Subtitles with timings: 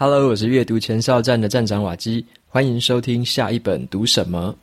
[0.00, 4.56] Hello，我是阅读前哨站的站长瓦基，欢迎收听下一本读什么。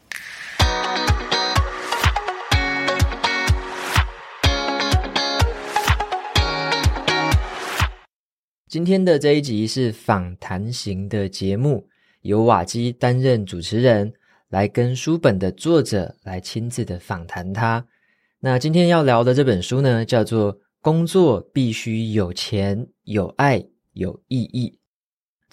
[8.70, 11.86] 今天的这一集是访谈型的节目，
[12.22, 14.14] 由瓦基担任主持人，
[14.48, 17.86] 来跟书本的作者来亲自的访谈他。
[18.40, 23.62] 那今天要聊的这本书呢，叫做《工作必须有钱、有爱、
[23.92, 24.74] 有意义》。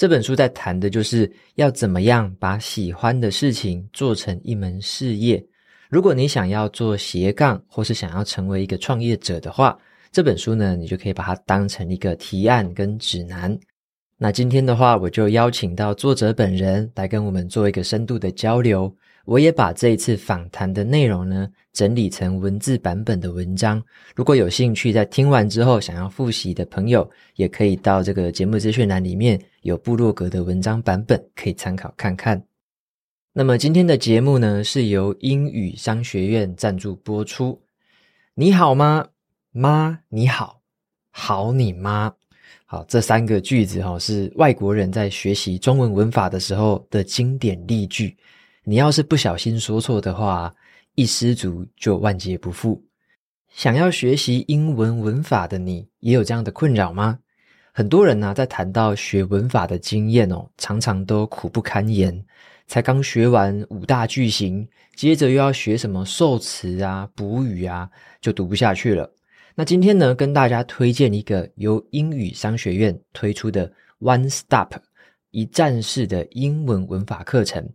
[0.03, 5.41] 这本书在谈的就是要怎么样把喜欢的事情做成一门事业。
[5.89, 9.79] 如果你想要做斜杠，或是想要成为一个创业者的话，
[10.11, 13.57] 这本书呢，你就可以把它当成一个提案跟指南。
[14.19, 18.93] 那今天的话，我就邀请到作者本人来跟我们做一个深度的交流。
[19.25, 23.81] 我也把这一次访谈的内容呢，整理成文字版本的文章。
[24.17, 32.45] 如果有兴趣在听完之后想要复习的朋友，也可以到这个节目资讯栏里面有部落格的文章版本可以参考看看。
[33.33, 37.63] 那么今天的节目呢，是由英语商学院赞助播出。
[38.35, 39.07] 你好吗？
[39.53, 40.61] 妈，你好，
[41.11, 42.13] 好你妈。
[42.67, 48.17] 好，这三个句子哈，是外国人在学习中文文法的时候的经典例句。
[48.65, 50.53] 你要是不小心说错的话，
[50.95, 52.83] 一失足就万劫不复。
[53.49, 57.19] 想要学习英文文法的你，也有这样的困扰吗？
[57.75, 62.23] 很多人呢、在谈到学文法的经验哦，常常都苦不堪言。
[62.67, 67.89] 才刚学完五大句型，接着又要学什么受词啊、补语啊，
[68.21, 69.11] 就读不下去了。
[69.55, 74.73] 那今天呢，跟大家推荐一个由英语商学院推出的 One Stop
[75.31, 77.67] 一站式的英文文法课程。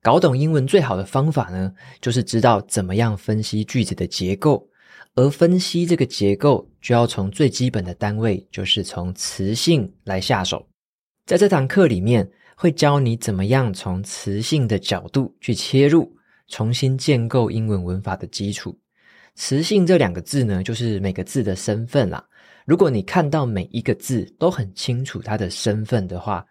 [0.00, 4.66] 搞懂英文最好的方法呢，就是知道怎么样分析句子的结构，
[5.14, 10.66] 而分析这个结构，就要从最基本的单位，就是从词性来下手。
[11.26, 16.10] 在这堂课里面，会教你怎么样从词性的角度去切入，
[16.48, 18.76] 重新建构英文文法的基础。
[19.34, 22.24] 词性这两个字呢，就是每个字的身份啦。
[22.64, 26.46] 如果你看到每一个字都很清楚它的身份的话，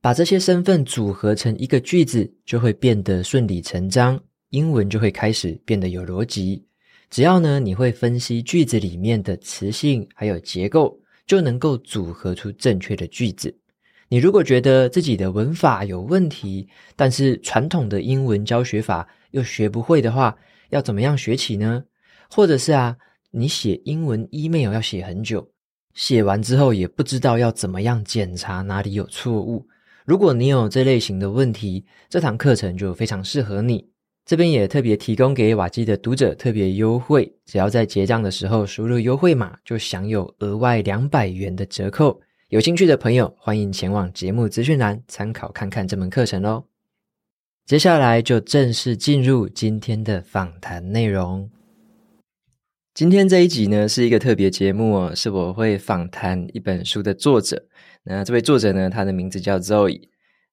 [0.00, 6.64] 把这些身份组合成一个句子，就会变得顺理成章，英文就会开始变得有逻辑。
[7.14, 10.98] 只要呢，你会分析句子里面的词性还有结构，
[11.28, 13.56] 就能够组合出正确的句子。
[14.08, 20.36] 你如果觉得自己的文法有问题，但是传统的英文教学法又学不会的话，
[20.70, 21.84] 要怎么样学起呢？
[22.28, 22.96] 或者是啊，
[23.30, 25.48] 你写英文 email 要写很久，
[25.94, 29.64] 写完之后也不知道要怎么样检查哪里有错误。
[30.04, 33.88] 如果你有这类型的问题，这堂课程就非常适合你。
[34.24, 42.18] 这边也特别提供给瓦基的读者特别优惠，只要在结账的时候输入优惠码，就享有额外两百元的折扣。
[42.48, 46.64] 有兴趣的朋友，欢迎前往节目资讯栏参考看看这门课程哦。
[47.66, 51.50] 接下来就正式进入今天的访谈内容。
[52.94, 57.66] 今天这一集呢，是一个特别节目哦，是我会访谈一本书的作者。
[58.04, 60.00] 那这位作者呢，他的名字叫 Zoe。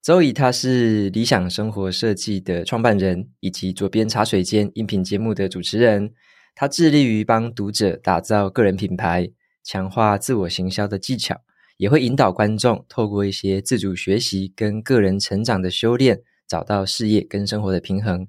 [0.04, 6.12] Zoe 他是理想生活设计的创办人，以及左边茶水间音频节目的主持人。
[6.56, 9.30] 他致力于帮读者打造个人品牌，
[9.64, 11.42] 强化自我行销的技巧，
[11.78, 18.28] 也会引导观众透过一些自主学习跟个人成长的修炼，找到事业跟生活的平衡。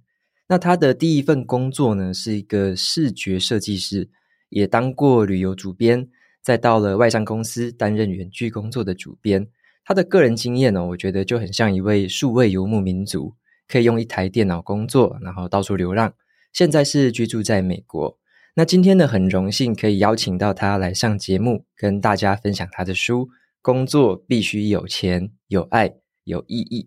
[0.49, 4.11] 那他的第一份工作呢，是一个视觉设计师，
[4.51, 6.07] 也当过旅游主编。
[6.43, 9.47] 再到了外商公司担任远距工作的主编，
[9.85, 13.35] 他的个人经验呢，我觉得就很像一位数位游牧民族，
[13.67, 16.15] 可以用一台电脑工作，然后到处流浪。
[16.53, 18.19] 现在是居住在美国。
[18.55, 23.27] 那今天呢，很荣幸可以邀请到他来上节目，跟大家分享他的书
[23.63, 25.95] 《工作必须有钱、有爱、
[26.25, 26.83] 有意义》。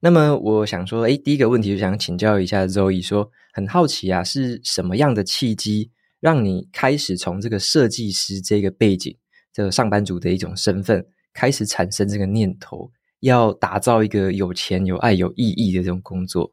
[0.00, 5.92] 那么我想说，诶，第一个问题就想请教一下 Zoe，说很好奇啊，是什么样的契机？
[6.20, 9.16] 让你开始从这个设计师这个背景，
[9.52, 12.90] 这个上班族的一种身份，开始产生这个念头，
[13.20, 16.52] 要打造一个有钱、有爱、有意义的这种工作。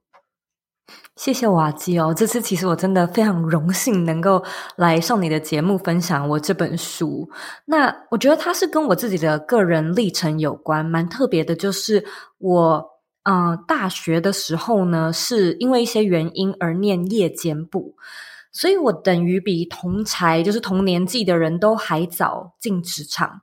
[1.15, 4.43] 谢谢瓦基哦，这次其实我真的非常荣幸能够
[4.75, 7.29] 来上你的节目分享我这本书。
[7.65, 11.55] 那我觉得它是跟我自己的个人历程有关，蛮特别的。
[11.55, 12.03] 就是
[12.39, 12.85] 我
[13.23, 17.95] 嗯、大学的时候呢，是因为一些原因而念夜间部。
[18.51, 23.41] 所以我等于比同才，就是同年纪的人都还早进职场。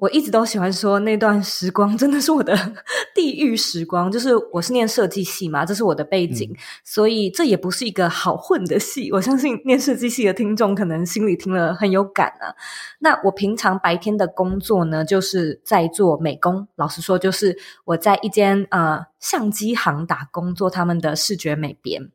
[0.00, 2.56] 我一直都喜欢说那段时光真的是我的
[3.14, 9.12] 地狱时光，就是我是念设计系嘛，这是我的背景，嗯、所以这也不是一个好混的系。
[9.12, 12.56] 我相信念设计系的听众可能心里听了很有感啊。
[13.00, 22.10] 那我平常白天的工作呢，就是在做美工，老实说，就是我在一间呃相机行打工，做他们的视觉美编。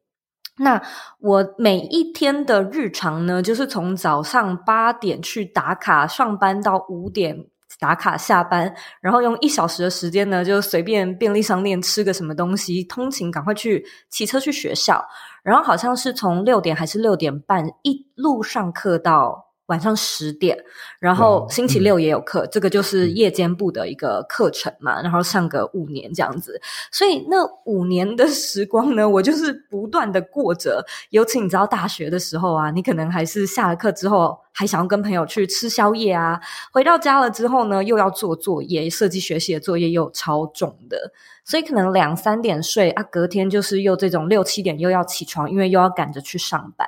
[0.57, 0.81] 那
[1.19, 7.45] 我每一天的日常呢，就是从早上八点去打卡上班到五点。
[7.79, 15.05] 打卡下班，然后用一小时的时间呢，就随便便利商店吃个什么东西，通勤赶快去骑车去学校，
[15.43, 19.43] 然后好像是从六点还是六点半一路上课到。
[19.67, 20.55] 晚上十点，
[20.99, 26.61] 然后星期六也有课，嗯、这个就是夜间部的一个课程嘛，然后上个五年这样子，
[26.91, 30.85] 所以那五年的时光呢，我就是不断的过着。
[31.09, 36.39] 尤其你知道大学的时候啊，你可能还是下了课之后还想要跟朋友去吃宵夜啊，
[36.71, 41.11] 回到家了之后呢，又要做作业，设计学习的作业又超重的。
[41.43, 46.87] 所以可能两三点睡啊，隔天就是又这种六七点又要起床，因为又要赶着去上班。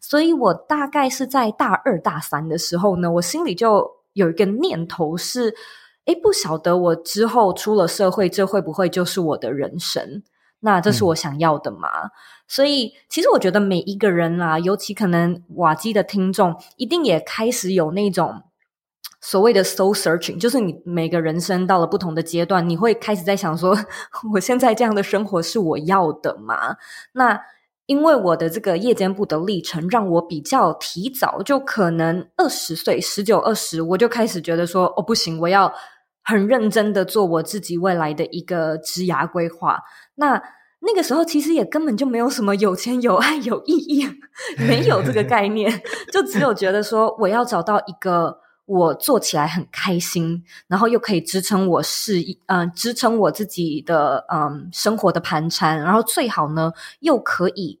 [0.00, 5.54] 所以我大概是在大二大三的时候呢，我心里就有一个念头是：
[6.04, 10.22] 诶，不晓得我之后出了社会，这会不会就是我的人生？
[10.60, 11.88] 那这是我想要的吗？
[12.04, 12.10] 嗯、
[12.46, 18.42] 所以其实我觉得每一个人啊，尤其可能瓦基的听众，一定也开始有那种。
[19.22, 23.76] 所谓的 soul searching，就是你每个人生到了不同的阶段，你会开始在想说，
[24.32, 26.76] 我现在这样的生活是我要的吗？
[27.12, 27.38] 那
[27.84, 35.70] 因为我的这个夜间部的历程，让我比较提早，就可能二十岁、十九、二十，我就开始觉得说，哦，不行，我要
[36.22, 39.80] 很认真的做我自己未来的一个职涯规划。
[40.16, 40.42] 那
[40.80, 44.08] 那个时候其实也根本就没有什么有钱、有爱、有意义，
[44.66, 45.82] 没有这个概念，
[46.12, 48.40] 就只有觉得说，我要找到一个。
[48.66, 57.80] 我做起来很开心，然后又可以支撑我事业，嗯、支撑我自己的嗯、生活的盘缠，然后最好呢又可以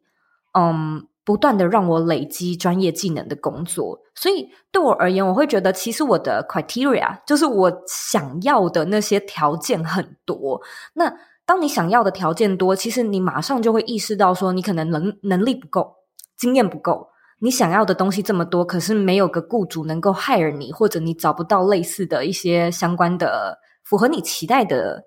[0.58, 4.00] 嗯不断的让我累积专业技能的工作。
[4.16, 10.60] 所以对我而言，我会觉得其实我的 criteria 就是我想要的那些条件很多。
[10.94, 11.14] 那
[11.46, 15.94] 当你想要的条件多，其实你马上就会意识到说，你可能能能力不够，
[16.36, 17.10] 经验不够。
[17.38, 25.04] 你想要的东西这么多，可是没有个雇主能够 hire 你，或者你找不到类似的一些相关的符合你期待的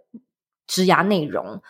[0.68, 1.62] 职涯内容，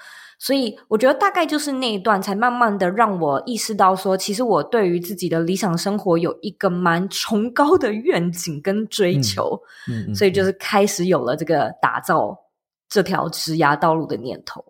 [0.44, 9.57] 所以我觉得大概就是那一段，才慢慢的让我意识到说，其实我对于自己的理想生活有一个蛮崇高的愿景跟追求，
[9.88, 12.38] 嗯，嗯，嗯，所以就是开始有了这个打造
[12.90, 14.62] 这条职涯道路的念头。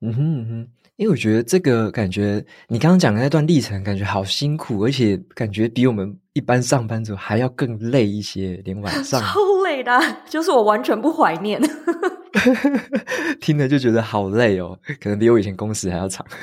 [0.00, 0.68] 嗯哼嗯哼。
[0.96, 10.00] 因为我觉得这个感觉，你刚刚讲的那段历程，感觉好辛苦，而且感觉比我们一般上班族还要更累一些，连晚上超累的，
[10.30, 11.60] 就是我完全不怀念，
[13.40, 16.26] 听了就觉得好累哦，可能比我以前工时还要长。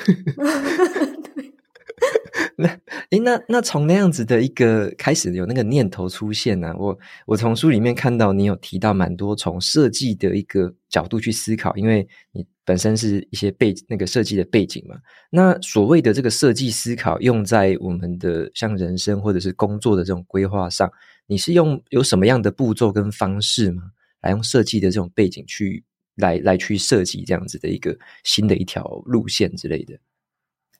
[2.56, 2.68] 那
[3.10, 6.74] 诶，那那从那样子的一个开始有那个念头出现呢、啊？
[6.78, 14.96] 我我从书里面看到你有提到蛮多从设计的一个角度去思考，因为你本身是一些背那个设计的背景嘛。
[15.30, 20.90] 那所谓的这个设计思考用在我们的像人生或者是工作的这种规划上，
[21.26, 23.82] 你是用有什么样的步骤跟方式吗？
[24.20, 25.84] 来用设计的这种背景去
[26.16, 29.98] 来来去设计这样子的一个新的一条路线之类的。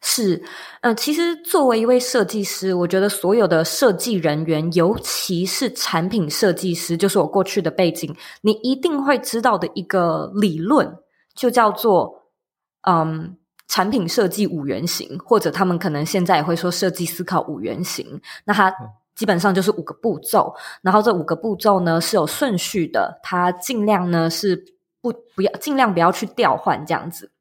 [0.05, 0.35] 是，
[0.81, 10.93] 嗯、呃，其实作为一位设计师，我觉得所有的设计人员，尤其是产品设计师，就是我过去的背景，你一定会知道的一个理论，
[11.37, 12.25] 就叫做
[12.81, 13.37] 嗯，
[13.69, 18.21] 产品设计五原型，或者他们可能现在也会说设计思考五原型。
[18.45, 18.75] 那它
[19.15, 20.53] 基本上就是五个步骤，
[20.83, 24.65] 然后这五个步骤呢是有顺序的，它尽量呢是
[25.03, 27.33] 不不要尽量不要去调换这样子。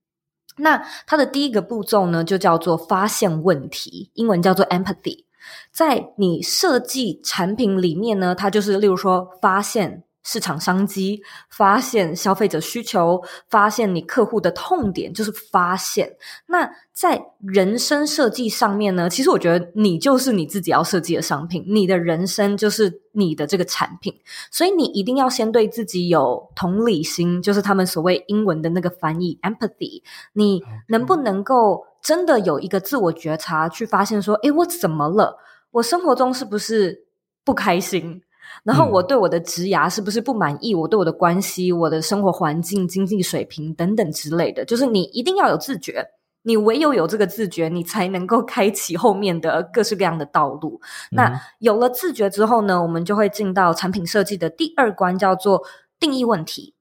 [0.57, 5.23] 那它的第一个步骤呢，就叫做发现问题，英文叫做 empathy。
[5.71, 10.03] 在你设计产品里面呢，它就是例如说发现。
[10.23, 16.15] 市场商机，发现消费者需求，发现你客户的痛点，就是发现。
[16.47, 24.13] 那在人生设计上面呢，其实我觉得你就是你自己要设计的商品，你的人生就是你的这个产品，
[24.51, 30.03] 所以你一定要先对自己有同理心，就是他们所谓英文的那个翻译 empathy。
[30.33, 35.37] 你能不能够真的有一个自我觉察，去发现说，诶，我怎么了？
[35.71, 37.05] 我生活中是不是
[37.43, 38.21] 不开心？
[38.63, 40.73] 然后我对我的职涯是不是不满意？
[40.73, 46.05] 嗯、我对我的关系、我的生活环境、经济水平等等之类的，就是你一定要有自觉。
[46.43, 50.81] 你唯有有这个自觉，你才能够开启后面的各式各样的道路。
[51.11, 55.61] 嗯、那有了自觉之后呢，我们就会进到产品设计的第二关，叫做
[55.99, 56.73] 定义问题。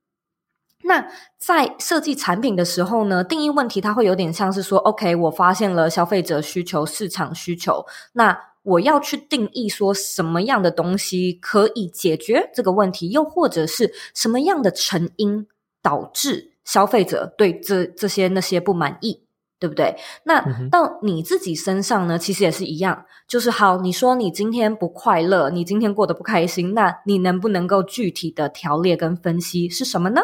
[0.84, 7.84] 那在设计产品的时候呢，定义问题它会有点像是说，OK，我发现了消费者需求、市场需求，
[8.14, 15.46] 那我要去定义说什么样的东西可以解决这个问题，又或者是什么样的成因
[15.82, 19.22] 导致消费者对这这些那些不满意。
[19.60, 19.94] 对不对？
[20.24, 23.04] 那到你自己身上呢，其实也是一样。
[23.28, 30.22] 就是好，你说你今天不快乐，你今天过得不开心，那你能不能够具体的条列跟分析是什么呢？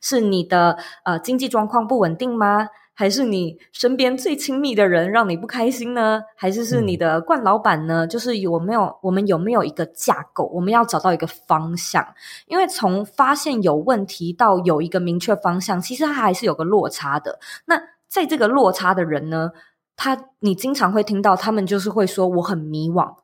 [0.00, 2.68] 是你的呃经济状况不稳定吗？
[2.98, 6.20] 还是你身边最亲密的人让你不开心呢？
[6.34, 8.04] 还是是你的冠老板呢？
[8.04, 10.46] 嗯、就是有没有我们有没有一个架构？
[10.46, 12.04] 我们要找到一个方向。
[12.48, 17.38] 因为从发现有问题到有一个明确方向，其实它还是有个落差的。
[17.66, 19.52] 那在这个落差的人呢，
[19.94, 23.14] 他你经常会听到他们就是会说我很迷惘，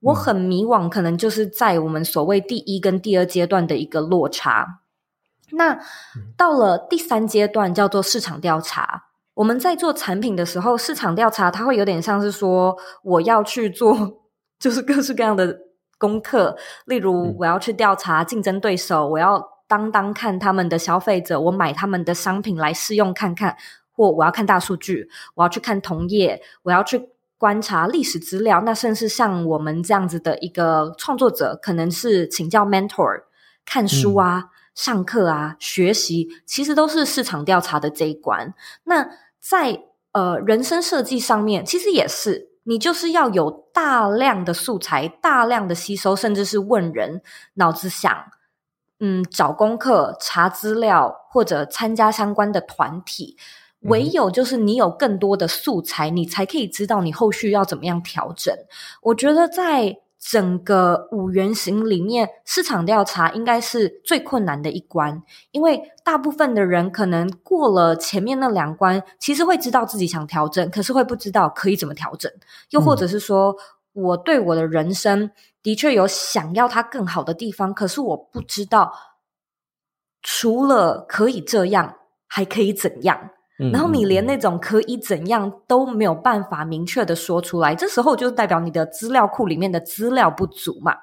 [0.00, 4.80] 我很迷惘，可能就是在我们所谓第一跟第二阶段的一个落差。
[5.52, 5.78] 那
[6.36, 9.04] 到了第三阶段叫做市场调查，
[9.40, 14.20] 我们在做产品的时候，市场调查它会有点像是说我要去做
[14.60, 15.58] 就是各式各样的
[15.96, 23.56] 功课，例如我要去调查竞争对手，我要当当看他们的消费者，我买他们的商品来试用看看。
[23.92, 28.62] 或我要看大数据，我要去看同业，我要去观察历史资料。
[28.62, 33.24] 那甚至像我们这样子的一个创作者，可能是请教 mentor、
[33.66, 38.54] 看书啊、嗯、上课啊、学习，其实都是市场调查的这一关。
[38.84, 39.06] 那
[39.40, 39.82] 在
[40.12, 47.22] 呃人生设计上面，其实也是你就是要有大量的素材，大量的吸收，甚至是问人，
[47.54, 48.24] 脑子想，
[49.00, 53.36] 嗯，找功课、查资料，或者参加相关的团体。
[53.84, 58.54] 唯有就是你有更多的素材，你才可以知道你后续要怎么样调整。
[59.00, 72.30] 我觉得在整个五原型里面，市场调查应该是最困难的一关，因为大部分的人可能过了前面那两关，其实会知道自己想调整，可是会不知道可以怎么调整，
[72.68, 73.56] 又或者是说
[73.94, 75.30] 我对我的人生
[75.62, 78.92] 的确有想要它更好的地方，可是我不知道
[80.22, 81.96] 除了可以这样，
[82.26, 83.30] 还可以怎样。
[83.72, 90.94] 然后你连那种可以怎样都没有办法明确的说出来，这时候就代表你的资料库里面的资料不足嘛。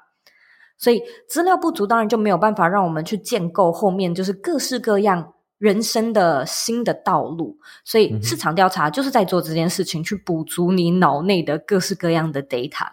[0.76, 7.58] 所以资料不足，当然就没有办法让我们去建构后面就是各式各样人生的新的道路。
[7.84, 12.86] 所以市场调查就是在做这件事情，去补足你脑内的各式各样的 data。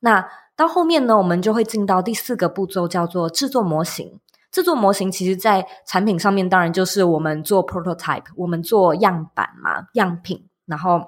[0.00, 4.20] 那到后面呢，我们就会进到第四个步骤，叫做制作模型。
[4.50, 11.02] 制作模型其实，在产品上面，当然就是我们做 prototype，我们做样板嘛，样品，然后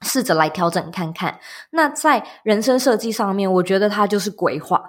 [0.00, 1.38] 试着来调整看看。
[1.70, 4.82] 那在人生设计上面，我觉得它就是规划，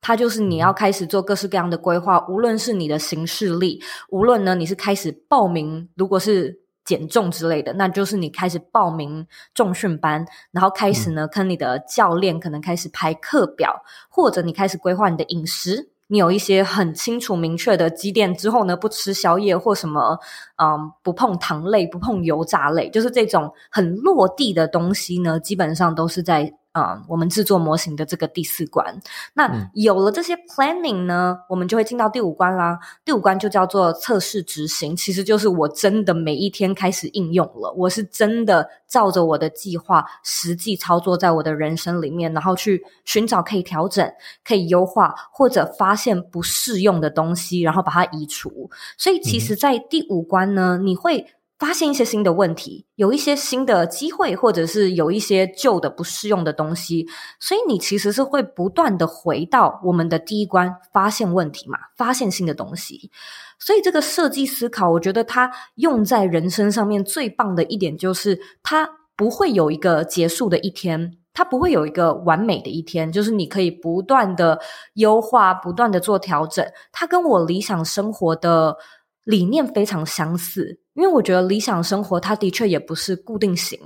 [0.00, 15.90] 它就是你要开始做各式各样的规划，无论是你的行事历，无论呢你是开始报名，如果是减重之类的，那就是你开始报名重训班，然后开始呢跟你的教练可能开始排课表，或者你开始规划你的饮食。
[16.10, 20.18] 你有一些很清楚明确的积淀之后呢，不吃宵夜或什么，
[20.56, 26.52] 嗯，不碰糖类，不碰油炸类，就是这种很落地的东西呢，基本上都是在。
[26.72, 29.00] 啊、嗯，我们制作模型的这个第四关，
[29.34, 32.78] 那有了这些 planning 呢，我们就会进到第五关啦。
[33.04, 44.08] 第五关就叫做测试执行，其实就是我真的每一天开始应用了，我是真的照着我的计划实际操作在我的人生里面，然后去寻找可以调整、
[44.44, 48.70] 可以优化或者发现不适用的东西，然后把它移除。
[48.96, 51.26] 所以，其实，在第五关呢，你会。
[51.60, 57.06] 发现一些新的问题，有一些新的机会，或者是有一些旧的不适用的东西，
[57.38, 63.10] 所以你其实是会不断的回到我们的第一关，发现问题嘛，发现新的东西。
[63.58, 74.58] 所以这个设计思考，我觉得它用在人生上面最棒的一点就是，它不会有一个结束的一天，它不会有一个完美的一天，就是你可以不断的
[74.94, 76.66] 优化，不断的做调整。
[76.90, 78.78] 它跟我理想生活的
[79.24, 80.79] 理念非常相似。
[80.94, 83.78] 因为我觉得理想生活，它的确也不是固定型。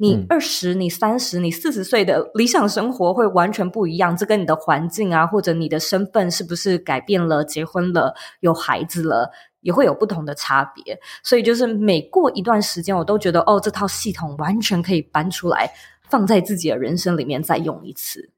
[0.00, 4.16] 你二十、你三十、你四十岁的理想生活会完全不一样。
[4.16, 9.28] 这跟你的环境啊，或者你的身份是不是改变了、结婚了、有孩子了，
[9.60, 10.96] 也会有不同的差别。
[11.24, 15.68] 所以，就是每过一段时间，我都觉得哦，这套系统完全可以搬出来，
[16.08, 18.30] 放在自己的人生里面再用一次。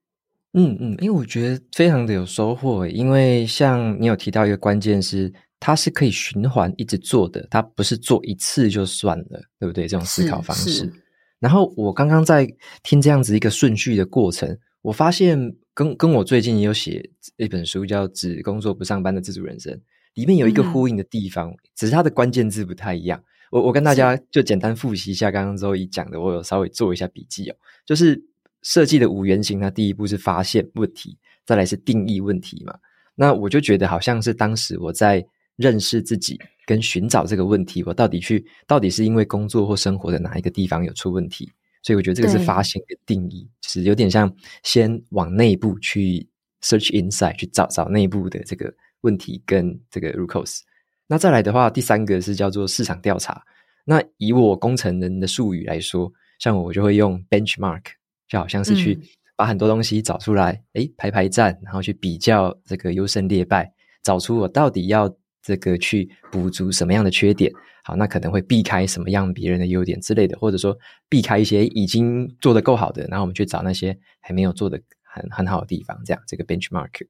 [0.54, 2.88] 嗯嗯，因为我觉得非常的有收获。
[2.88, 5.30] 因为像你有提到一个关键是。
[5.60, 9.86] 它是可以循环一直做的，它不是做一次就算了，对不对？
[9.86, 10.90] 这种思考方式。
[11.38, 12.52] 然后我刚刚在
[12.82, 19.72] 听这样子一个顺序的过程，我发现跟跟我最近也有写一本书叫《只工作不上班的自主人生》，
[20.14, 23.22] 里面有一个呼应的地方，嗯、只是它的关键字不太一样。
[23.50, 27.56] 我我跟大家就简单复习一下刚刚周一讲的，我有稍微做一下笔记哦。
[27.84, 28.22] 就是
[28.62, 32.78] 设计的五原型，它第一步是发现问题，再来是定义问题嘛。
[33.14, 35.26] 那我就觉得好像是当时我在
[35.56, 41.50] 认识自己跟寻找这个问题，我到底去到底是因为工作或生活的哪一个地方有出问题？
[41.82, 44.30] 所以我觉得这个是发现的定义，就是有点像
[44.62, 46.28] 先往内部去
[46.62, 50.60] search inside 去找找内部的这个问题跟这个 root cause。
[51.06, 53.42] 那再来的话，第三个是叫做市场调查。
[53.84, 57.82] 那以我工程人的术语来说，像我就会用 benchmark，
[58.28, 59.00] 就好像是去
[59.34, 65.08] 把很多东西找出来，诶、嗯、排排站，然后去比较这个优胜劣败，找出我到底要
[65.42, 67.52] 这个去补足什么样的缺点。
[67.82, 70.76] 好，那可能会避开什么样别人的优点之类的，或者说
[71.08, 76.00] 避开一些已经做得够好的，然后我们去找那些还没有做得很很好的地方。
[76.04, 77.06] 这样这个 benchmark。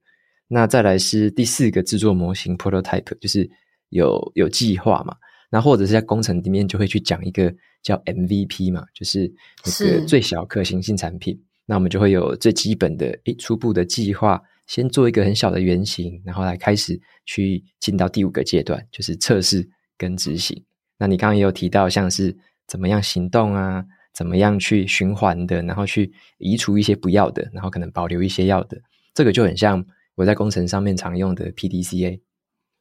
[0.49, 3.51] 那再来是第四个制作模型 prototype，就是。
[3.93, 5.17] 有有计划嘛？
[5.51, 9.29] 那或者是在工程里面就会去讲一个叫 MVP 嘛，就是
[9.65, 11.37] 那个最小可行性产品。
[11.67, 20.65] 那我们就会有最基本的诶初步的计划，先做一个很小的原型，然后来开始去进到第五个阶段，就是测试跟执行。
[20.97, 22.37] 那你刚刚也有提到，像是
[22.69, 23.85] 怎么样行动啊，
[24.15, 28.81] 怎么样去循环的，然后去移除一些不要的，然后可能保留一些要的，
[29.13, 29.85] 这个就很像
[30.15, 32.21] 我在工程上面常用的 PDCA。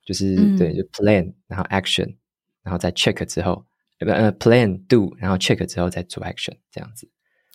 [0.06, 2.16] 就是对，就 plan，然后 action，
[2.64, 3.64] 然后再 check 之后，
[4.00, 7.08] 呃，plan do，然后 check 之后再做 action，这样子。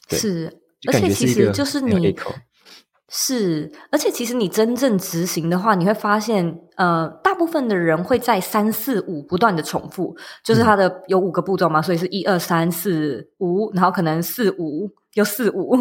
[0.08, 2.12] 对，是，而且其实就是你
[3.08, 15.76] 是，而且其实你真正执行的话，你会发现，呃，大部分的人会在三四五不断的重复，就是它的有五个步骤嘛，所以是一二三四五，然后可能四五又四五，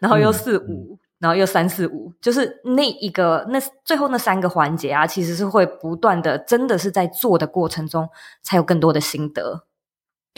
[0.00, 0.96] 然后又四五。
[0.96, 8.08] 嗯然后又三四五，就是那一个那最后那三个环节啊，其实是会不断的，真的是在做的过程中
[8.44, 9.64] 才有更多的心得。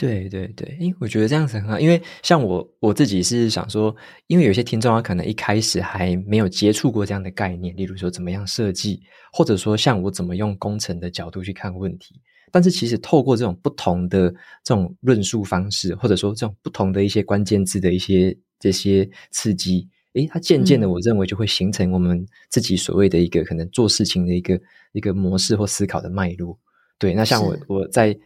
[0.01, 12.19] 对对对，诶，我觉得这样子很好，因为像我我自己是想说，因为有些听众他，可能一开始还没有接触过这样的概念，例如说怎么样设计，或者说像我怎么用工程的角度去看问题。
[12.51, 14.31] 但是其实透过这种不同的
[14.63, 19.87] 这种论述方式，或者说这种不同的一些关键字的一些这些刺激。
[20.13, 24.59] 诶，它渐渐的，我认为就会形成我们自己所谓的一个可能做事情的一个
[24.93, 26.57] 一个模式或思考的脉络。
[26.97, 28.17] 对，那像我我在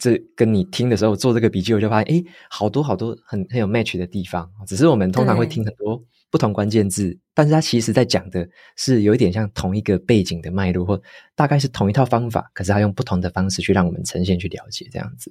[0.00, 4.50] 这跟你听的时候做这个笔记，我就发现，诶，好多好多很很有 match 的地方。
[4.66, 11.02] 只是我们通常会听很多不同关键字，但是它其实在讲的是有一点像同一个背景的脉络，或
[11.36, 15.30] 大概是同一套方法，可是它用不同的方式去让我们呈现去了解这样子。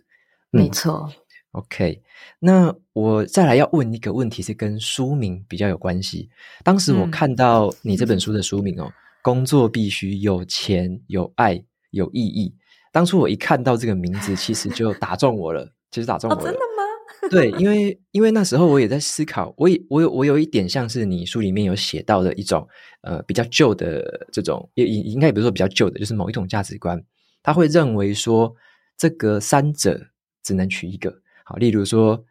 [0.52, 1.12] 嗯、没错。
[1.54, 2.00] OK，
[2.38, 6.30] 那我再来要问一个问题，是跟书名比较有关系。
[6.64, 12.54] 当时我看到你这本书的书名哦，嗯、工作必须有钱、有爱、有意义。
[13.00, 16.42] 当初我一看到这个名字，其实就打中我了， 其实打中我了。
[16.42, 16.84] 哦、真的吗？
[17.32, 22.68] 对，因为因为那时候我也在思考，我也我有我有一点像是你书里面有写到的一种
[23.04, 27.02] 呃比较旧的这种，也也应该也不是说比较旧的，就是某一种价值观，
[27.42, 28.54] 他会认为说
[28.98, 29.98] 这个三者
[30.44, 31.22] 只能取一个。
[31.46, 32.22] 好，例如说，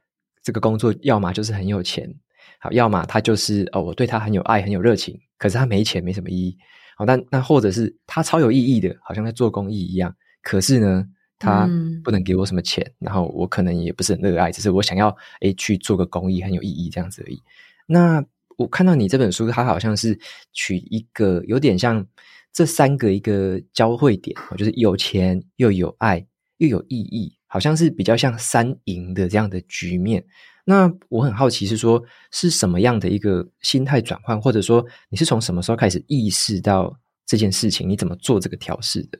[0.42, 2.14] 这个工作要么就是很有钱，
[2.60, 6.58] 好，要么他就是哦，我对他很有爱、很有热情，可是他没钱，没什么意义。
[6.96, 11.06] 好，但那或者是他超有意义的，好像在做公益一样，可是呢，
[11.38, 11.68] 他
[12.02, 17.42] 不能给我什么钱，嗯、然后我可能也不是很热爱，只是我想要诶去做个公益，很有意义这样子而已。
[17.86, 18.24] 那
[18.56, 20.18] 我看到你这本书，它好像是
[20.52, 22.06] 取一个有点像
[22.52, 26.26] 这三个一个交汇点，就是有钱又有爱
[26.58, 27.34] 又有意义。
[27.50, 30.22] 好像是比较像三赢的这样的局面。
[30.66, 37.88] 那我很好奇是说，是什么样的一个心态转换，或者说你是从什么时候开始意识到这件事情？
[37.88, 39.18] 你怎么做这个调试的？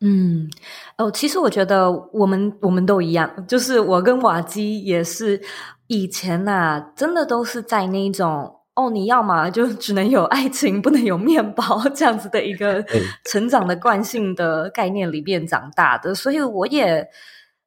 [0.00, 0.48] 嗯，
[0.96, 5.40] 哦，其实我觉得我们我们都一样，就是我跟瓦基也是
[5.88, 8.54] 以前呐、啊，真的都是在那种。
[8.78, 12.80] 哦，你要嘛就只能有爱情，不能有面包，这样子的一个
[13.24, 17.04] 成长的惯性的概念里面长大的，所以我也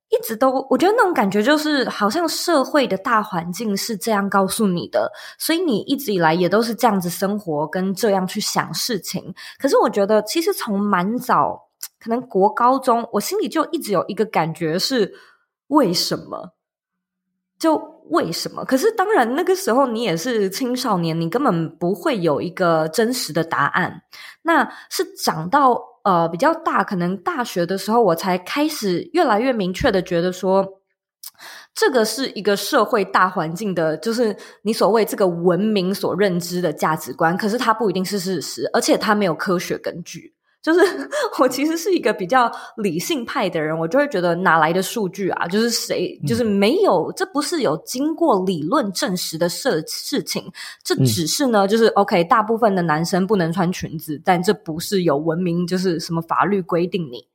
[0.08, 9.36] 一直都我觉得那种感觉就是好像社会的大环境是这样告诉你的，所以你一直以来也都是这样子生活跟这样去想事情。
[9.60, 11.71] 可是我觉得其实从蛮早，
[12.02, 15.14] 可能国高中，我心里就一直有一个感觉是
[15.68, 16.54] 为什么？
[17.58, 17.92] 就。
[18.10, 18.66] 为什么？
[18.66, 24.02] 可是当然，那个时候你也是青少年，你根本不会有一个真实的答案。
[24.42, 30.82] 那是长到呃比较大，可能大学的时候，我才开始越来越明确的觉得说。
[31.74, 40.34] 这个是一个社会大环境的，就是你所谓这个文明所认知的价值观，可是它不一定是事实，而且它没有科学根据。
[40.62, 40.80] 就是
[41.40, 45.48] 我其实是一个比较理性派的人，我就会觉得哪来的数据啊？
[45.48, 50.52] 就是谁，就是没有，这不是有经过理论证实的事事情，
[50.84, 57.28] 这只是呢，就是 OK，大部分的男生不能穿裙子，但这不是有文明，就是什么法律规定你。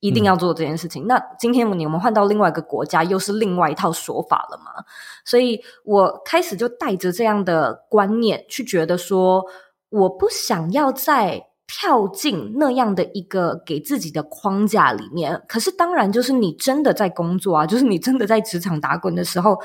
[0.00, 1.04] 一定要做这件事情。
[1.04, 4.84] 嗯、那今天你我们换到另外一个国家，又是另外一套说法了嘛？
[5.24, 9.44] 所以我开始就带着这样的观念去觉得说，
[9.90, 11.40] 我不想要再
[11.74, 15.42] 跳进那样的一个给自己的框架里面。
[15.48, 19.58] 可是当然，就是你真的在工作啊， 就是你真的在职场打滚的时候，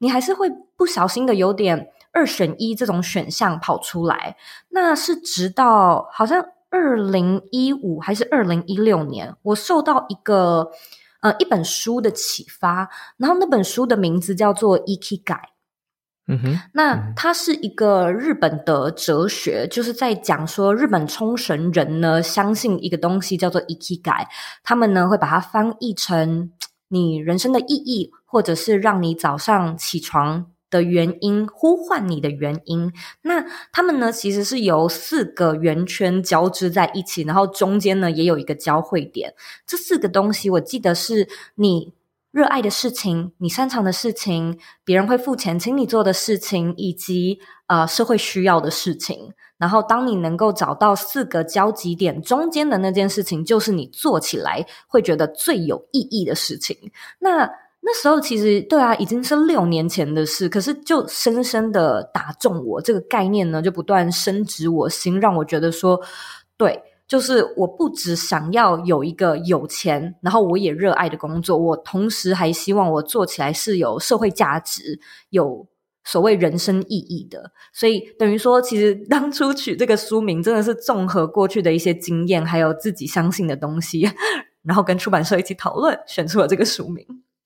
[0.00, 4.36] 你还是会不小心的有点二选一这种选项跑出来。
[4.70, 6.42] 那是直到好像。
[6.72, 10.70] 二零一五还是二零一六年，我受到一个
[11.20, 15.34] 呃一本书的启发，然后那本书的名字叫做《E K 改》。
[16.30, 24.26] 嗯哼，那它是一个日本的哲学，就是在讲说日本冲绳人呢相信一个东西叫做 Ikigai，
[24.62, 26.52] 他们呢会把它翻译成
[26.88, 39.34] 你人生的意义，或者是让你早上起床的原因，呼唤你的原因，那他们呢，其实是由四个圆圈交织在一起，然后中间呢也有一个交汇点。
[39.66, 41.92] 这四个东西，我记得是你
[42.30, 49.32] 热爱的事情、你擅长的事情、别人会付钱请你做的事情，以及呃社会需要的事情。
[49.58, 56.74] 然后，当你能够找到四个交集点，中间的那件事情，就是你做起来会觉得最有意义的事情。
[57.18, 66.00] 那那时候其实对啊，已经是六年前的事，可是就深深的打中我这个概念呢，就不断深植我心，让我觉得说，
[66.56, 75.66] 对，就是我不只想要有一个有钱，然后我也热爱的工作，我同时还希望我做起来是有社会价值、有
[76.04, 77.50] 所谓人生意义的。
[77.74, 84.08] 所以等于说，其实 当初取这个书名，真的是综合过去的一些经验，还有自己相信的东西，
[84.62, 87.04] 然后跟出版社一起讨论，选出了这个书名。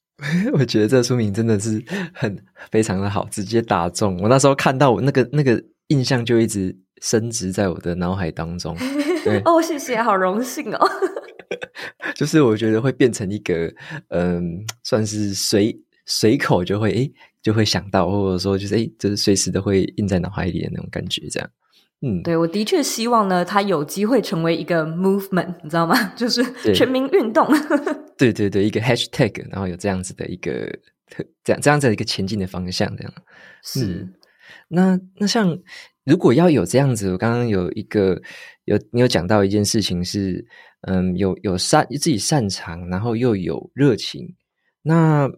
[0.52, 2.38] 我觉得这个书名真的是很
[2.70, 4.28] 非常的好，直接打中我。
[4.28, 8.76] 那时候看到我那个那个印象就一直升值在我的脑海当中。
[9.24, 10.88] 对哦，谢谢，好荣幸哦。
[12.14, 13.72] 就是我觉得会变成一个
[14.08, 21.50] 嗯，算是随随口就会诶就会想到，或者说就是诶就是随时都会印在脑海里的那种感觉，这样。
[22.00, 25.96] 嗯，对，我的确希望呢，它有机会成为一个 movement，你知道吗？
[26.14, 27.46] 就是全民运动。
[28.18, 30.66] 对对对，一个 hashtag，然后有这样子的一个
[31.08, 33.12] 特这样这样子的一个前进的方向，这样
[33.62, 33.86] 是。
[33.86, 34.14] 嗯、
[34.68, 35.58] 那那像
[36.04, 38.20] 如果要有这样子，我刚刚有一个
[38.64, 40.46] 有你有讲到一件事情是，
[40.82, 44.34] 嗯，有有擅自己擅长，然后又有热情，
[44.82, 45.30] 那。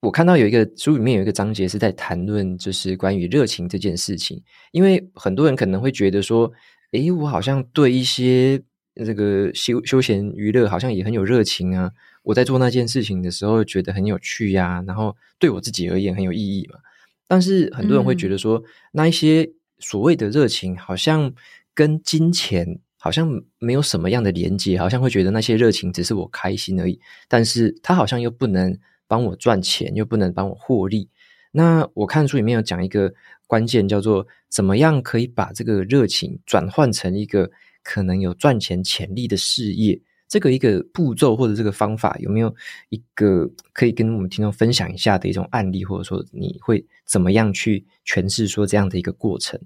[0.00, 4.38] 我看到有一个书里面有一个章节是在谈论，就是关于热情这件事情。
[4.70, 6.52] 因为很多人可能会觉得说，
[6.92, 8.60] 诶，我好像对一些
[8.96, 11.90] 这个休休闲娱乐好像也很有热情啊。
[12.22, 16.78] 我在做那件事情的时候觉得很有趣呀，然后对我自己而言很有意义嘛。
[17.26, 21.32] 但是很多人会觉得说，那一些所谓的热情好像
[21.74, 27.00] 跟金钱好像没有什么样的连接，好像会觉得那些热情只是我开心而已。
[27.28, 28.78] 但是他好像又不能。
[29.06, 31.10] 帮我赚钱又不能帮我获利，
[31.52, 33.12] 那我看书里面有讲一个
[33.46, 37.48] 关键，叫做怎么样可以把这个热情转换成一个
[37.82, 40.00] 可能有赚钱潜力的事业。
[40.34, 42.52] 这个一个步骤或者这个方法，有没有
[42.88, 49.60] 一个可以跟我们听众分享一下的一种案例，或者说你会怎么样去诠释说这样的一个过程？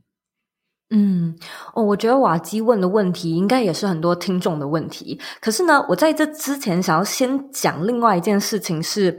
[0.90, 1.34] 嗯，
[1.72, 5.18] 哦，我觉得瓦基问的问题应该也是很多听众的问题。
[5.40, 9.18] 可是呢，我在这之前想要先讲另外一件事情是，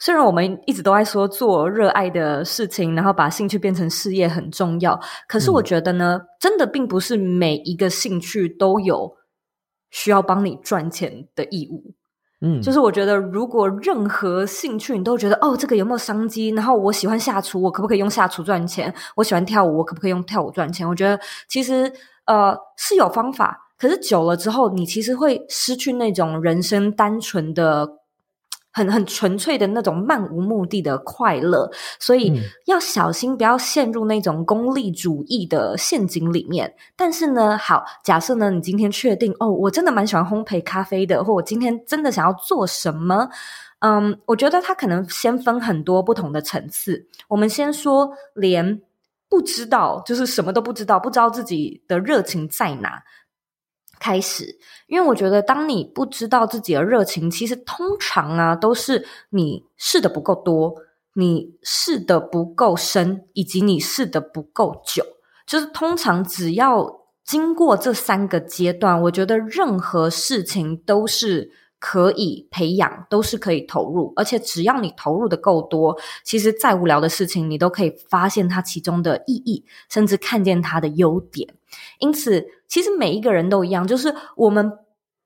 [0.00, 9.16] 虽然我们一直都在说做热爱的事情，然后把兴趣变成事业很重要，可是我觉得呢，嗯，真的并不是每一个兴趣都有
[9.90, 11.94] 需要帮你赚钱的义务。
[12.40, 16.50] 嗯，就是我觉得，如果任何兴趣你都觉得哦，这个有没有商机？
[16.50, 18.94] 然后我喜欢下厨，我可不可以用下厨赚钱？
[19.16, 20.88] 我喜欢跳舞，我可不可以用跳舞赚钱？
[20.88, 21.92] 我觉得其实
[22.26, 27.97] 呃是有方法，可是久了之后，你其实会失去那种人生单纯的。
[28.72, 36.74] 很很纯粹的那种漫无目的的快乐，所以要小心不要陷入那种功利主义的陷阱里面。
[36.96, 43.28] 但是呢，好，假设呢，你今天确定哦，我真的蛮喜欢烘焙咖啡的，或我今天真的想要做什么？
[43.80, 47.06] 嗯，我觉得它可能先分很多不同的层次。
[47.28, 48.82] 我们先说，连
[49.28, 53.02] 不知道，就是什么都不知道，不知道自己的热情在哪。
[54.08, 60.74] 开始，因为我觉得当你不知道自己的热情，其实通常啊都是你试的不够多，
[61.12, 65.04] 你试的不够深，以及你试的不够久。
[65.46, 71.50] 就是通常只要经过这三个阶段，我觉得任何事情都是。
[71.80, 81.54] 可以培养，都是可以投入，而且只要你投入的够多，其实再无聊的事情，你都可以发现它其中的意义，甚至看见它的优点。
[81.98, 84.72] 因此，其实每一个人都一样，就是我们。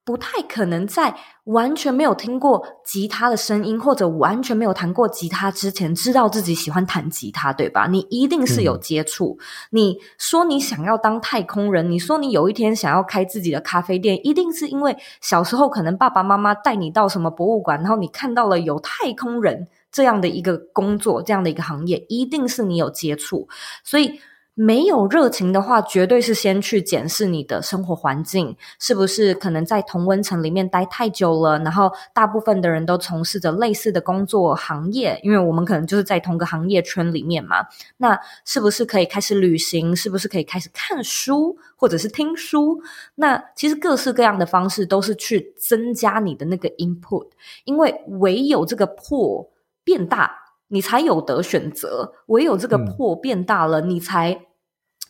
[0.05, 7.87] 不太可能在完全没有听过吉他的声音，或者完全没有弹过吉他之前，知道自己喜欢弹吉他，对吧？
[7.87, 9.39] 你一定是有接触。
[9.39, 9.79] 嗯。
[9.79, 23.49] 你说你想要当太空人，你说你有一天想要开自己的咖啡店，一定是因为小时候可能爸爸妈妈带你到什么博物馆，然后你看到了有太空人这样的一个工作，这样的一个行业，一定是你有接触，
[23.85, 24.19] 所以。
[24.55, 31.59] 没有热情的话，绝对是先去检视你的生活环境，是不是可能在同温层里面待太久了？
[31.61, 37.67] 然后大部分的人都从事着类似的工作行业，因为我们可能就是在同个行业圈里面嘛。
[37.97, 39.97] 那是不是可以开始旅行？
[39.97, 42.83] 是不是可以开始看书，或者是听书？
[43.15, 47.29] 那其实各式各样的方式都是去增加你的那个 input，
[47.65, 49.51] 因为唯有这个破
[49.83, 50.42] 变大。
[50.73, 54.47] 你才有得选择，唯有这个破变大了，嗯、你才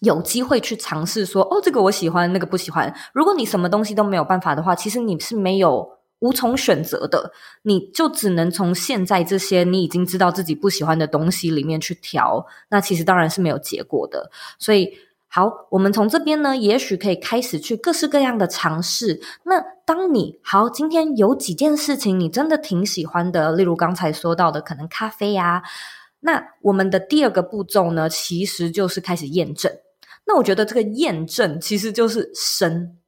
[0.01, 2.93] 有机会去尝试说，哦，这个我喜欢，那个不喜欢。
[3.15, 14.93] 如果你什么东西都没有办法的话，其实你是没有无从选择的，你就只能从现在这些你已经知道自己不喜欢的东西里面去调，那其实当然是没有结果的，所以。
[15.35, 19.19] 好，我们从这边呢，也许可以开始去各式各样的尝试。
[19.45, 25.63] 那当你好，今天有几件事情你真的挺喜欢的，例如刚才说到的，可能咖啡啊。
[26.21, 29.73] 那我们的第二个步骤呢，其实就是开始验证。
[30.27, 32.99] 那我觉得这个验证其实就是深，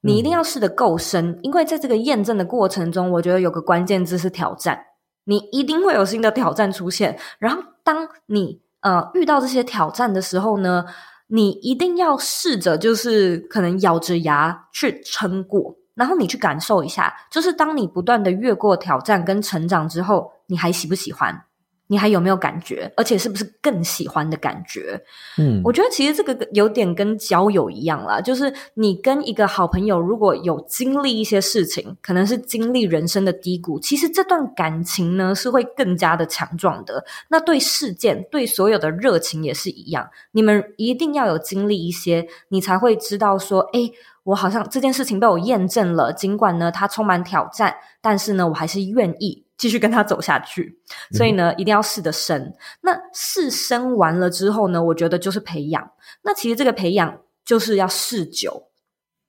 [0.00, 4.86] 你一定要试得够深，嗯，因为在这个验证的过程中，我觉得有个关键字是挑战，
[5.24, 7.18] 你一定会有新的挑战出现。
[7.38, 10.86] 然后当你呃遇到这些挑战的时候呢，
[11.34, 21.44] 你一定要试着，就是可能咬着牙去撑过，然后你去感受一下，就是当你不断的越过挑战跟成长之后，你还喜不喜欢？
[21.92, 22.90] 你还有没有感觉？
[22.96, 24.98] 而且是不是更喜欢的感觉？
[25.36, 37.04] 嗯，我觉得其实这个有点跟交友一样啦，就是你跟一个好朋友如果有经历一些事情，可能是经历人生的低谷，其实这段感情呢是会更加的强壮的。
[37.28, 49.41] 那对事件、对所有的热情也是一样，你们一定要有经历一些，你才会知道说，诶，我好像这件事情被我验证了，尽管呢它充满挑战，但是呢我还是愿意。
[49.62, 50.76] 继续跟他走下去，
[51.12, 52.52] 所以呢，一定要试的深。
[52.80, 55.88] 那试深完了之后呢，我觉得就是培养。
[56.24, 58.70] 那其实这个培养就是要试久，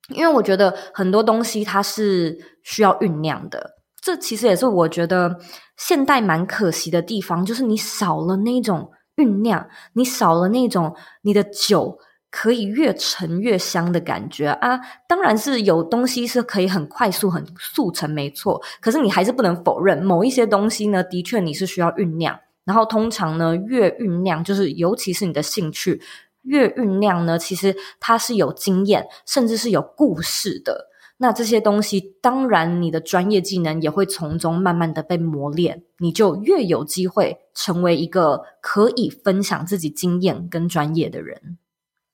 [0.09, 3.75] 因为我觉得很多东西它是需要酝酿的。
[4.01, 5.39] 这其实也是我觉得
[5.77, 11.99] 现代蛮可惜的地方，就是你少了那种酝酿，你少了那种你的酒。
[12.35, 14.79] 可以越沉越香的感觉啊！
[15.07, 18.59] 当然是有东西是可以很快速、很速成，没错。
[18.81, 22.39] 可是你还是不能否认，某一些东西呢，的确你是需要酝酿。
[22.65, 26.01] 然后通常呢，越酝酿，就是尤其是你的兴趣
[26.41, 30.89] 越酝酿呢，其实它是有经验，甚至是有故事的。
[31.17, 41.59] 那这些东西，当然你的专业技能也会从中慢慢的被磨练，你就越有机会成为一个可以分享自己经验跟专业的人。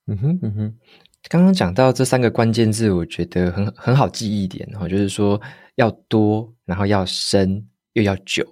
[0.10, 0.76] 嗯哼嗯哼，
[1.30, 5.40] 刚刚讲到这三个关键字，我觉得很很好记忆一点哈，就是说
[5.76, 8.44] 要多，然后要深，又要久。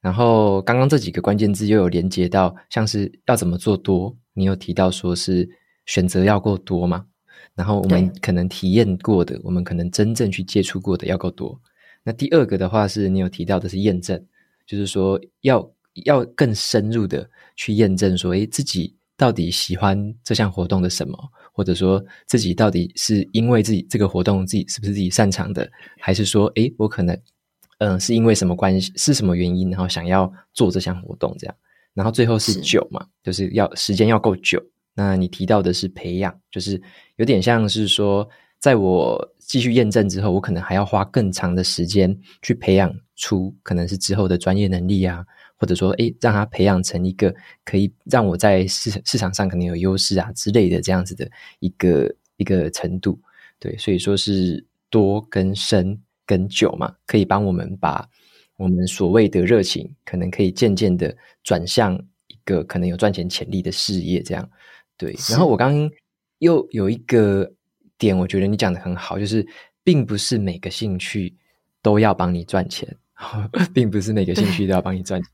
[0.00, 5.48] 然后刚刚这几个关键字又有连接到，像是要怎么做多，你有提到说是
[5.86, 7.06] 选择要够多嘛？
[7.54, 11.60] 然后我们可能体验过的，我们可能真正去接触过的要够多。
[12.02, 14.20] 那第二个的话是你有提到的是验证，
[14.66, 15.72] 就是说要
[16.04, 18.96] 要更深入的去验证说，诶，自己。
[19.20, 21.14] 到底喜欢这项活动的什么？
[21.52, 27.14] 或者说自己到底是因为自己这个活动自己是不是自己擅长的，还是说，诶，我可能，
[27.80, 31.54] 嗯、呃，是因为什么关系，是什么原因，然后想要做这项活动这样。
[31.92, 34.58] 然后最后是久嘛，是就是要时间要够久。
[34.94, 36.80] 那你提到的是培养，就是
[37.16, 38.26] 有点像是说，
[38.58, 45.22] 在我继续验证之后，我可能还要花更长的时间去培养出可能是之后的专业能力啊。
[45.60, 47.32] 或者说，诶，让他培养成一个
[47.66, 53.20] 可以让我在市市场上可能有优势啊之类的这样子的一个一个程度，
[53.58, 58.08] 对，所以说是多跟深跟久嘛，可以帮我们把
[58.56, 61.94] 我们所谓的热情，可能可以渐渐的转向
[62.28, 64.50] 一个可能有赚钱潜力的事业，这样，
[64.96, 65.14] 对。
[65.28, 65.90] 然后我刚刚
[66.38, 67.52] 又有一个
[67.98, 69.46] 点，我觉得你讲的很好，就是
[69.84, 71.36] 并不是每个兴趣
[71.82, 72.96] 都要帮你赚钱，
[73.74, 75.30] 并不是每个兴趣都要帮你赚钱。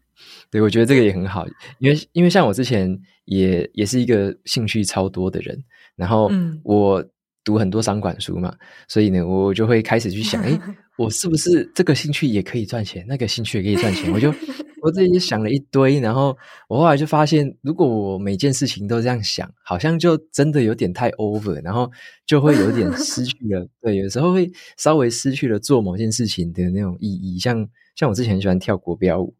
[0.50, 1.46] 对，我觉得这个也很好，
[1.78, 5.62] 因为因为像我之前也也是一个兴趣超多的人，
[5.96, 6.30] 然后
[6.64, 7.04] 我
[7.44, 8.54] 读很多商管书嘛，
[8.88, 10.58] 所以呢，我就会开始去想，哎，
[10.98, 14.12] 我是不是这个兴趣也可以赚钱，那个兴趣也可以赚钱？
[14.12, 14.32] 我就
[14.82, 16.36] 我自己想了一堆，然后
[16.68, 21.90] 我后来就发现，如果我每件事情都这样想，好像就真的有点太 over，然后
[22.24, 27.38] 就会有点失去了， 对，有时候会稍微失去了做某件事情的那种意义。
[27.38, 29.34] 像像我之前很喜欢跳国标舞。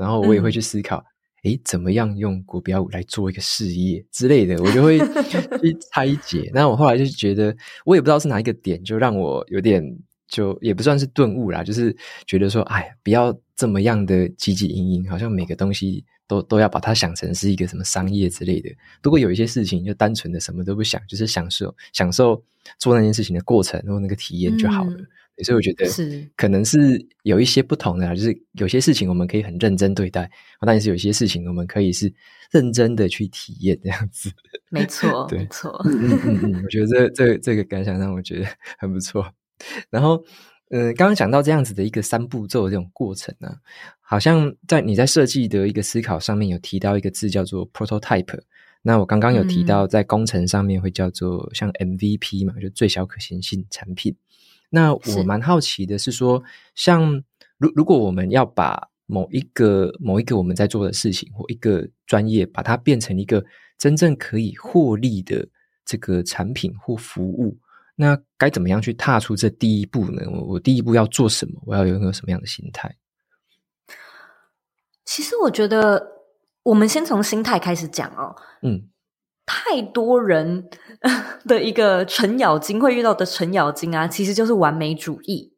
[0.00, 1.04] 然后我也会去思考，
[1.44, 4.98] 诶、嗯，怎么样用国标舞来做一个事业之类的，我就会
[5.60, 6.50] 去拆解。
[6.54, 9.84] 那我后来就觉得，我也不知道是哪一个点，就让我有点，
[10.26, 11.94] 就也不算是顿悟啦，就是
[12.26, 18.70] 觉得说，哎，不要这么样的汲汲营营，好像每个东西都都要把它想成是一个什么商业之类的。
[19.02, 22.42] 如果有一些事情就单纯的什么都不想，就是享受享受
[22.78, 24.92] 做那件事情的过程然后那个体验就好了。
[24.92, 25.06] 嗯
[25.44, 30.30] 所以我觉得是可能是有一些不同的啦，就是有些事情我们可以很认真对待，
[30.66, 32.12] 但是有些事情我们可以是
[32.50, 34.30] 认真的去体验这样子。
[34.68, 35.70] 没 错，对，没错。
[35.84, 38.46] 嗯嗯嗯，我觉得这这这个感想让我觉得
[38.78, 39.32] 很不错。
[39.90, 40.24] 然后，
[40.70, 43.56] 嗯、呃，刚刚讲到这样子的一个三步骤的这种过程呢、啊，
[44.00, 48.40] 好像在你在设计的一个思考上面有提到一个字叫做 prototype。
[48.82, 54.16] 那我刚刚有提到在工程上面会叫做像 MVP 嘛，就最小可行性产品。
[54.70, 56.42] 那我蛮好奇的是说，
[56.74, 57.22] 像
[57.58, 63.44] 如如果我们要把某一个某一个我们在做的事情或一个专业，把它变成一个
[63.76, 65.48] 真正可以获利的
[65.84, 67.58] 这个产品或服务，
[67.96, 70.22] 那该怎么样去踏出这第一步呢？
[70.30, 71.60] 我我第一步要做什么？
[71.66, 72.96] 我要拥有什么样的心态？
[75.04, 76.22] 其实我觉得，
[76.62, 78.36] 我们先从心态开始讲哦。
[78.62, 78.88] 嗯。
[79.50, 80.68] 太多人
[81.48, 85.52] 的一个程咬金会遇到的程咬金啊，其实就是完美主义。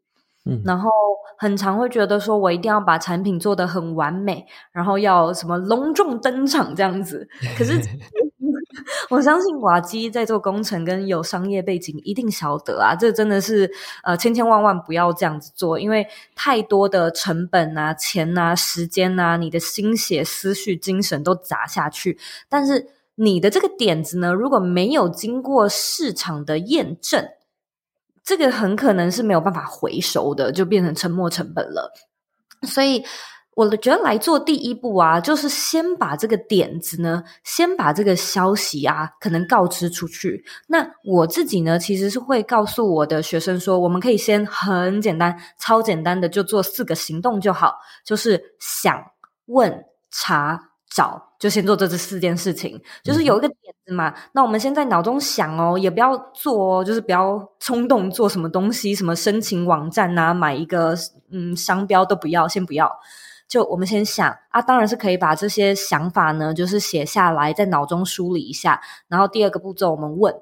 [0.46, 0.90] 嗯，然后
[1.36, 7.28] 很常会觉得说，我一定要把产品做得很完美，然后要什么隆重登场这样子。
[7.56, 7.78] 可是
[9.10, 13.70] 我相信瓦基在做工程跟有商业背景，一定晓得啊，这真的是
[14.04, 22.88] 呃千千万万不要这样子做，因为太多的成本啊、钱啊、时间啊，你的心血、思绪、精神都砸下去，但是。
[23.22, 27.24] 你的这个点子呢，如果没有经过市场的验证，
[28.24, 31.92] 这个很可能是没有办法回收的，就变成沉没成本了。
[32.62, 33.04] 所以，
[33.54, 40.44] 我觉得来做第一步啊，就是先把这个点子呢，先把这个消息啊，可能告知出去。
[40.66, 49.00] 那我自己呢，其实是会告诉我的学生说，我们可以先很简单、超简单的就做四个行动就好，就是想、
[49.46, 50.70] 问、查。
[50.94, 54.10] 找就先做这这四件事情，就是有一个点子嘛。
[54.10, 60.94] 嗯、那我们先在脑中想哦，也不要做哦，就是不要冲动做什么东西，什么申请网站啊，买一个
[61.32, 62.88] 嗯商标都不要，先不要。
[63.48, 68.80] 就我们先想啊，当然是可以把这些想法呢，就是写下来，在脑中梳理一下。
[69.08, 70.32] 然后第二个步骤，我们问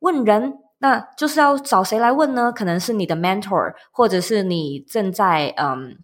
[0.00, 2.50] 问人，那就是要找谁来问呢？
[2.50, 5.98] 可能是你的 mentor，或者是你正在嗯。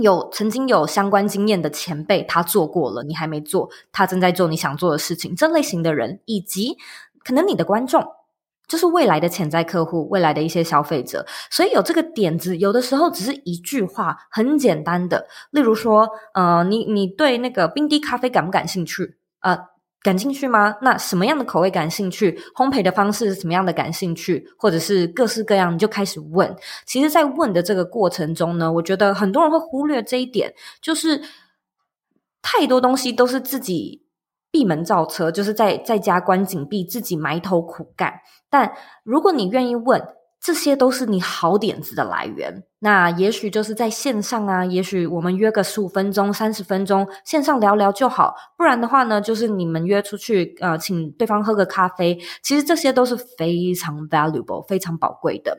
[0.00, 6.76] 有曾经有相关经验的前辈，他做过了，你还没做，他正在做你想做的事情，这类型的人，以及
[7.24, 8.06] 可能你的观众，
[8.68, 19.16] 就是未来的潜在客户，未来的一些消费者，所以有这个点子，有的时候只是一句话，很简单的，例如说，呃，你你对那个冰滴咖啡感不感兴趣？
[19.40, 19.75] 呃。
[20.06, 20.72] 感兴趣吗？
[20.82, 22.38] 那什么样的口味感兴趣？
[22.54, 24.48] 烘焙的方式是什么样的感兴趣？
[24.56, 26.54] 或者是各式各样，你就开始问。
[26.84, 31.20] 其实，在问的这个过程中呢，我觉得很多人会忽略这一点，就是
[32.40, 34.06] 太多东西都是自己
[34.52, 38.20] 闭门造车，就是在在家关紧闭，自己埋头苦干。
[38.48, 40.00] 但如果你愿意问，
[40.40, 48.36] 这些都是你好点子的来源，那也许就是在线上啊，也许我们约个十五分钟、三十分钟，线上聊聊就好。
[48.56, 52.16] 不然的话呢，就是你们约出去，呃，请对方喝个咖啡。
[52.42, 55.56] 其实这些都是非常 valuable、非常宝贵的。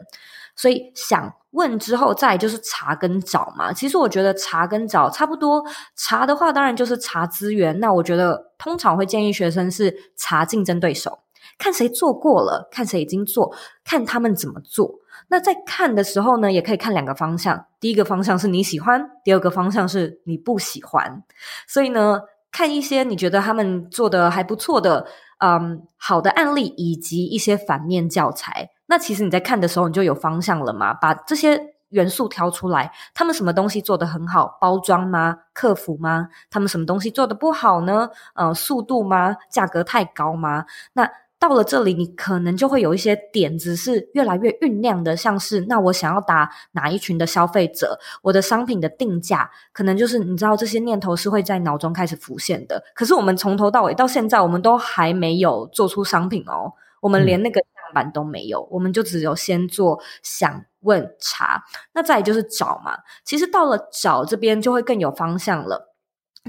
[0.56, 3.74] 所以想问之后，再就是查跟找嘛。
[3.74, 5.64] 其实我觉得查跟找差不多。
[5.96, 7.80] 查的话，当然就是查资源。
[7.80, 11.20] 那我觉得通常会建议学生是查竞争对手。
[11.58, 15.00] 看谁做过了，看谁已经做，看他们怎么做。
[15.30, 17.66] 那在看的时候呢，也可以看两个方向。
[17.80, 21.24] 第一个方向是你喜欢，第二个方向是你不喜欢。
[21.68, 25.06] 所以呢，看一些你觉得他们做的还不错的，
[25.40, 28.70] 嗯，好的案例，以及一些反面教材。
[28.86, 30.94] 那其实你在看的时候，你就有方向了嘛。
[30.94, 34.58] 把这些元素挑出来，他们什么东西做得很好？
[34.62, 35.38] 包装吗？
[35.54, 36.30] 客服吗？
[36.50, 38.10] 他们什么东西做得不好呢？
[38.36, 39.36] 呃，速度吗？
[39.50, 40.66] 价格太高吗？
[40.94, 41.10] 那
[41.40, 52.84] 到了这里，你可能就会有一些点子是越来越酝酿的，像是那我想要打哪一群的消费者，我的商品的定价，可能就是你知道这些念头是会在脑中开始浮现的。
[52.96, 61.64] 可是我们从头到尾到现在，我们都还没有做出商品哦，我们连那个样板都没有，嗯、我们就只有先做想问查，
[61.94, 62.98] 那再就是找嘛。
[63.24, 65.94] 其实到了找这边就会更有方向了。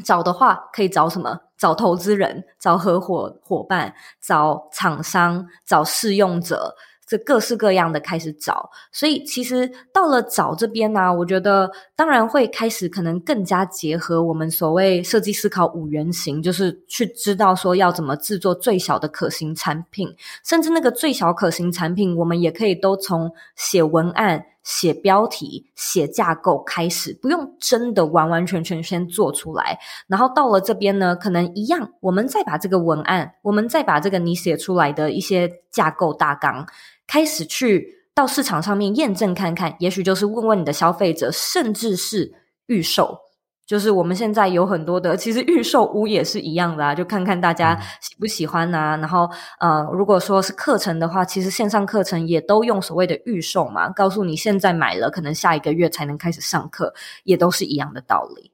[0.02, 1.40] 找的话可以找什么？
[1.58, 3.92] 找投资人，找合伙伙伴，
[4.22, 6.74] 找厂商，找试用者，
[7.06, 8.70] 这各式各样的开始找。
[8.92, 20.08] 所以其实到了找这边呢、我觉得当然会开始可能更加结合我们所谓设计思考五原型，就是去知道说要怎么制作最小的可行产品，
[20.44, 24.44] 甚至那个最小可行产品，我们也可以都从写文案。
[24.68, 29.78] 写标题、写架构开始，不用真的完完全全先做出来。
[30.06, 36.66] 然后到了这边呢，可能一样，我们再把这个文案，我们再把这个你写出来的一些架构大纲，
[37.06, 42.34] 开始去到市场上面验证看看，也许就是问问你的消费者，甚至是
[42.66, 43.27] 预售。
[43.68, 48.96] 就是我们现在有很多的，其实预售屋也是一样的啊，就看看大家喜不喜欢啊。
[48.96, 49.28] 然后，
[49.60, 56.94] 呃，如果说是课程的话，其实线上课程也都用所谓的预售嘛，告诉你现在买了，可能下一个月才能开始上课，
[57.24, 58.50] 也都是一样的道理。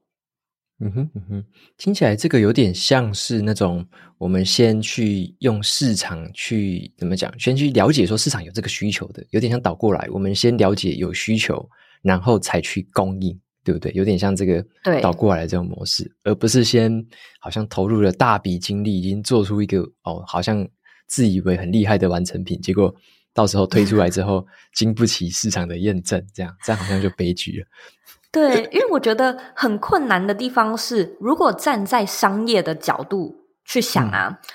[0.80, 1.44] 嗯哼，嗯哼，
[1.78, 3.86] 听起来这个有点像是那种
[4.18, 11.64] 我们先去用市场去怎么讲，先去了解说市场有这个需求的，有点像倒过来，我们先了解有需求，
[12.02, 13.40] 然后才去供应。
[13.64, 13.90] 对不对？
[13.92, 14.64] 有点像这个
[15.00, 17.04] 倒过来的这种模式，而不是先
[17.40, 20.68] 好像投入了大笔精力，已经做出一个哦，好像
[21.08, 22.94] 自以为很厉害的完成品，结果
[23.32, 27.66] 到时候推出来之后， 经不起市场的验证，这样这样好像就悲剧了。
[28.30, 33.34] 对，因为我觉得很困难的地方是，如果站在商业的角度
[33.64, 34.28] 去想啊。
[34.30, 34.48] 嗯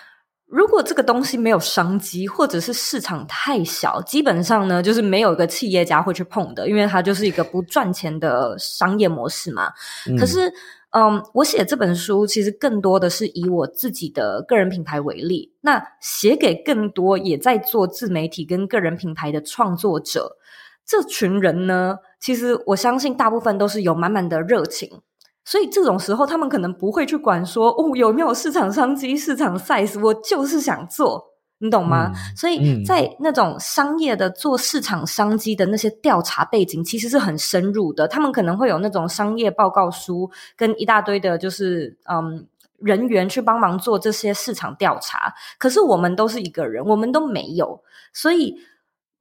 [0.49, 9.71] 如果这个东西没有商机，或者是市场太小，基本上呢，就是没有一个企业家会去碰的，因为它就是一个不赚钱的商业模式嘛。
[10.07, 10.51] 嗯、可是，
[10.89, 20.37] 嗯，我写这本书其实更多的是以我自己的个人品牌为例，那写给更多也在做自媒体跟个人品牌的创作者，
[20.83, 25.01] 这群人呢，其实我相信大部分都是有满满的热情。
[25.49, 31.25] 所以这种时候，他们可能不会去管说哦，有没有市场商机、市场 size，我就是想做，
[31.57, 32.11] 你懂吗？
[32.13, 38.07] 嗯、所以在那种商业的做市场商机的那些调查背景，其实是很深入的。
[38.07, 42.45] 他们可能会有那种商业报告书，跟一大堆的，就是嗯
[42.77, 45.33] 人员去帮忙做这些市场调查。
[45.57, 47.81] 可是我们都是一个人，我们都没有，
[48.13, 48.55] 所以。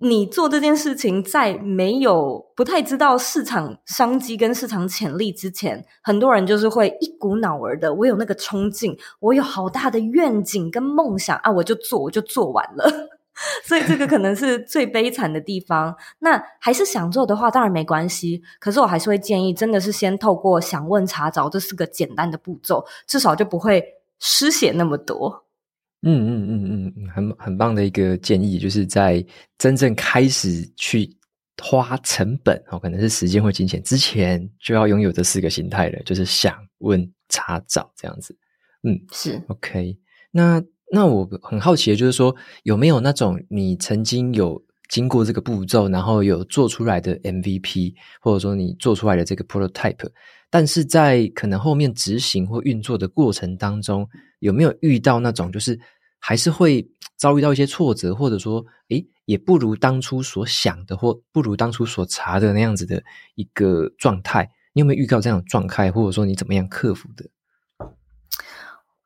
[0.01, 13.09] 你做这件事情，在没有不太知道市场商机跟市场潜力之前，很多人就是会一股脑儿的，我有那个冲劲，我有好大的愿景跟梦想啊，我就做，我就做完了。
[13.65, 15.95] 所以这个可能是最悲惨的地方。
[16.21, 18.43] 那还是想做的话，当然没关系。
[18.59, 23.83] 可是我还是会建议，真的是先透过想问查找这四个简单的步骤，至少就不会
[24.19, 25.45] 失血那么多。
[26.03, 29.25] 嗯嗯嗯嗯，很很棒的一个建议，就是在
[29.59, 31.13] 真正开始去
[31.61, 38.37] 花成本哦，可能是时间或金钱之前，就要拥有这四个心态了，就是想、问、查、找这样子。
[38.85, 39.99] 嗯，是 OK。
[40.31, 42.33] 那那我很好奇的就是说，
[42.63, 50.09] 有没有那种你曾经有经过这个步骤，然后有做出来的 MVP，或者说你做出来的这个 prototype，
[50.49, 54.09] 但是在可能后面执行或运作的过程当中。
[54.39, 55.79] 有没有遇到那种就是
[56.19, 63.03] 还是会遭遇到一些挫折，或者说，诶，也不如当初所想的，或不如当初所查的那样子的
[63.35, 64.51] 一个状态？
[64.73, 67.31] 你有没有遇到这样的状态，或者说你怎么样克服的？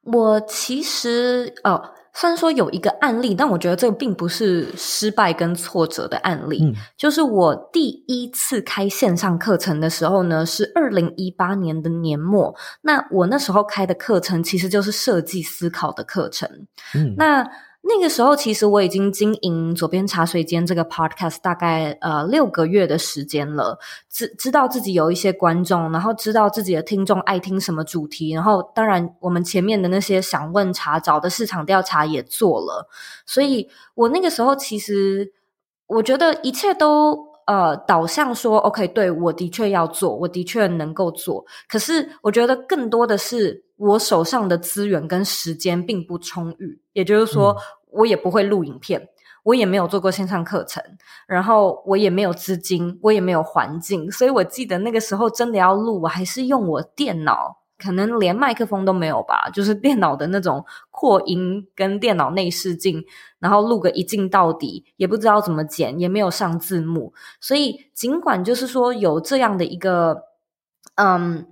[0.02, 1.94] 我其实哦。
[2.14, 6.62] 虽然说有一个案例，但我觉得这个并不是失败跟挫折的案例。
[6.62, 12.54] 嗯，就是我第一次开线上课程的时候呢，是二零一八年的年末。
[12.82, 16.48] 那我那时候开的课程其实就是设计思考的课程。
[16.94, 17.48] 嗯，那。
[17.84, 23.78] 那个时候，其实我已经经营左边茶水间这个 podcast 大概呃六个月的时间了，
[24.08, 32.88] 知知道自己有一些观众，然后知道自己的听众爱听什么主题，然后当然我们前面的那些想问查找的市场调查也做了，
[33.26, 35.32] 所以我那个时候其实
[35.88, 43.64] 我觉得一切都呃导向说 OK，对，我的确要做，我的确能够做，可是我觉得更多的是。
[43.78, 47.56] 我手上的资源跟时间并不充裕，也就是说，
[47.90, 49.08] 我也不会录影片，
[49.42, 50.80] 我也没有做过线上课程，
[51.26, 60.64] 然后我也没有资金，我也没有环境，所以我记得那个时候真的要录，我还是用我电脑，可能连麦克风都没有吧，就是电脑的那种
[61.02, 63.04] 扩音跟电脑内视镜，
[63.40, 67.12] 然后录个一镜到底，也不知道怎么剪，也没有上字幕。
[67.40, 70.22] 所以尽管就是说有这样的一个
[70.94, 71.48] 嗯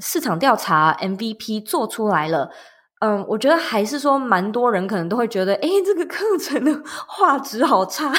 [0.00, 2.50] 市场调查 MVP 做出来了。
[2.98, 8.12] 嗯，我觉得还是说，蛮多人可能都会觉得，诶，这个课程的画质好差，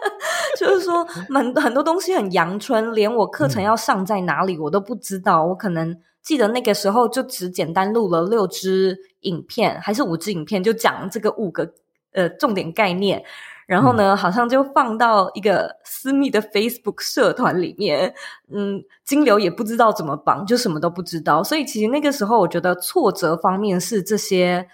[0.60, 5.46] 就是说，蛮很多东西很阳春，连我课程要上在哪里我都不知道。
[5.46, 11.72] 我可能记得那个时候就只简单录了六支影片，还是五支影片，就讲这个五个
[12.12, 13.24] 呃重点概念。
[13.66, 18.12] 然后呢，好像就放到一个私密的 Facebook 社团里面，
[18.52, 21.40] 嗯，金流也不知道怎么绑，就什么都不知道。
[21.44, 24.66] 所以其实那个时候，我觉得挫折方面是这些，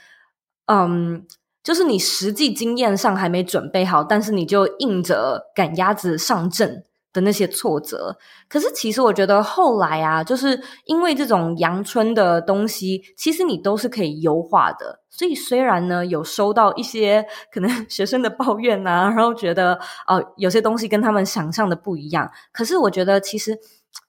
[0.65, 1.27] 嗯，
[1.63, 6.83] 就是你实际经验上还没准备好，但是你就硬着赶鸭子上阵。
[7.17, 8.15] 的那些挫折，
[8.47, 15.01] 可是其实我觉得后来啊，就是因为这种阳春的东西，其实你都是可以优化的。
[15.09, 19.73] 所以虽然呢，有收到一些可能 学生的抱怨啊，然后觉得
[20.07, 22.31] 哦、呃，有些东西跟他们想象的不一样。
[22.53, 23.59] 可是我觉得其实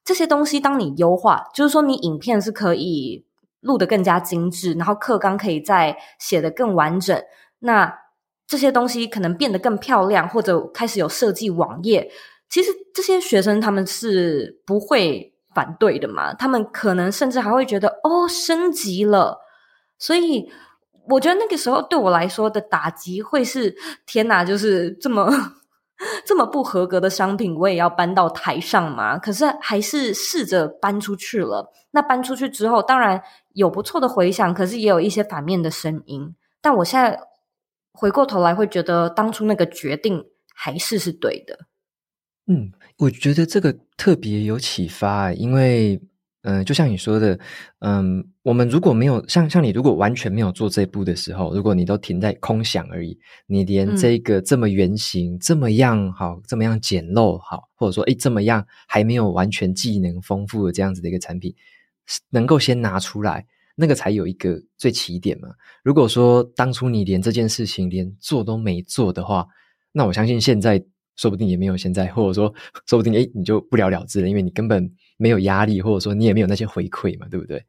[0.03, 3.25] 这些东西，当你优化，就是说你影片是可以
[3.61, 7.17] 录得更加精致，然后课纲可以再写得更完整，
[7.59, 7.99] 那
[8.45, 12.11] 这些东西可能变得更漂亮，或者开始有设计网页。
[12.49, 19.39] 其实这些学生他们是不会反对的嘛，他们可能甚至还会觉得哦，升级了，
[19.97, 20.49] 所以
[21.09, 23.75] 我觉得那个时候对我来说的打击会是
[24.05, 25.29] 天哪，就是这么
[26.25, 29.17] 这么不合格的商品，我也要搬到台上嘛？
[29.17, 31.71] 可是还是试着搬出去了。
[31.91, 33.21] 那搬出去之后，当然
[33.53, 36.35] 有不错的回响，可是也有一些反面的声音。
[36.61, 37.19] 但我现在
[37.93, 40.23] 回过头来会觉得，当初那个决定
[40.53, 41.65] 还是是对的。
[42.49, 45.95] 嗯，我觉得这个特别有启发，因为，
[46.43, 47.37] 嗯、呃，就像你说的，
[47.79, 61.53] 嗯，我们如果没有像像你，如果完全没有做这一步的时候，如果你都停在空想而已，你连这个这么原型、嗯、这么样好、这么样简陋好，或者说诶这么样还没有完全技能丰富的这样子的一个产品，
[62.29, 63.45] 能够先拿出来，
[63.75, 65.49] 那个才有一个最起点嘛。
[65.83, 69.45] 如果说当初你连这件事情连做都没做的话，
[69.91, 70.81] 那我相信现在。
[71.17, 72.53] 说不定也没有现在，或者说，
[72.85, 77.65] 说不定哎你就不了了之了，因为你根本没有压力，或者说你也没有那些回馈嘛，对不对？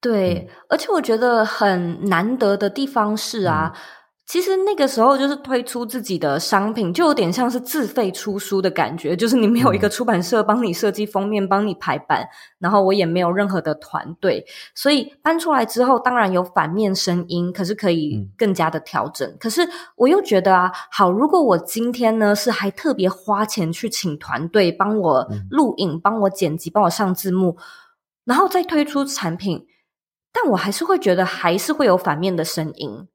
[0.00, 3.72] 对，嗯、而且我觉得很难得的地方是啊。
[3.74, 3.80] 嗯
[4.26, 9.14] 其实那个时候就是推出自己的商品，就有点像是自费出书的感觉。
[9.14, 19.28] 就是你没有一个出版社帮你设计封面、帮你排版，然后我也没有任何的团队，所以搬出来之后，当然有反面声音，可是可以更加的调整。
[19.28, 19.62] 嗯、可是
[19.94, 27.56] 我又觉得啊，好，如果我今天呢是还特别花钱去请团队帮我录影、帮我剪辑、帮我上字幕，
[28.24, 29.66] 然后再推出产品，
[30.32, 33.06] 但我还是会觉得还是会有反面的声音。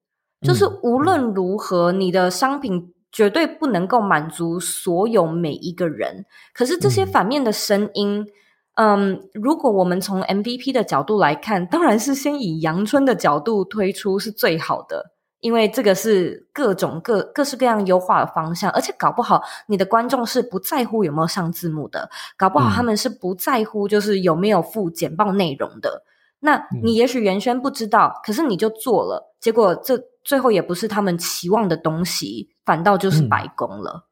[0.41, 6.25] 就是无论如何，你的商品绝对不能够满足所有每一个人。
[6.53, 8.25] 可是这些反面的声音，
[8.73, 15.11] 嗯，嗯，如果我们从 MVP 的角度来看，当然是先以阳春的角度推出是最好的，
[15.41, 26.03] 因为这个是各种各各式各样优化的方向，而且搞不好你的观众是不在乎有没有上字幕的，搞不好他们是不在乎就是有没有附简报内容的。
[26.39, 30.10] 那你也许原先不知道，可是你就做了，结果这。
[30.23, 34.07] 最后也不是他们期望的东西，反倒就是白宫了。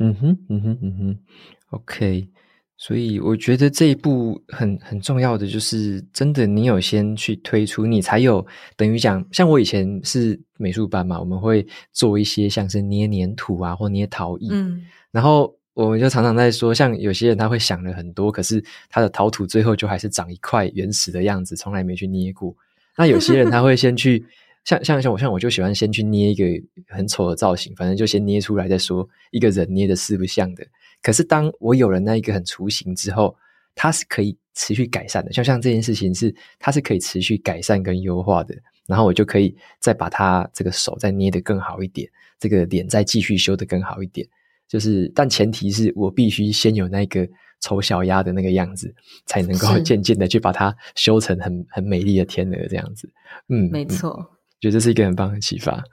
[0.00, 1.18] 嗯哼，嗯哼，嗯哼
[1.70, 2.28] ，OK。
[2.78, 8.44] 所以我觉得这一步很很重要的就是，真的你有先去推出，你才有
[8.76, 14.48] 等于讲，像我以前是美术班嘛，我们会做一些像是捏黏土啊，或捏陶艺。
[14.50, 14.82] 嗯，
[15.12, 22.52] 然后我们就常常在说，像有些人他会想了很多，可是他的陶土最后就还是长一块原始的样子，从来没去捏过。
[22.96, 24.24] 那有些人他会先去。
[24.64, 26.44] 像像像我像我就喜欢先去捏一个
[26.88, 29.08] 很丑的造型，反正就先捏出来再说。
[29.30, 30.64] 一个人捏的四不像的，
[31.02, 33.36] 可是当我有了那一个很雏形之后，
[33.74, 35.30] 它是可以持续改善的。
[35.30, 38.54] 就像这件事情是，它是可以持续改善跟优化的。
[38.86, 44.26] 然后我就可以再把它这个手再捏得更好一点，这个脸再继续修得更好一点。
[44.68, 47.26] 就是，但前提是我必须先有那个
[47.60, 48.92] 丑小鸭的那个样子，
[49.24, 53.08] 才能够渐渐的去把它修成很很美丽的天鹅这样子。
[53.48, 54.31] 嗯，没错。
[54.62, 55.84] 觉得这是一个很棒的启发。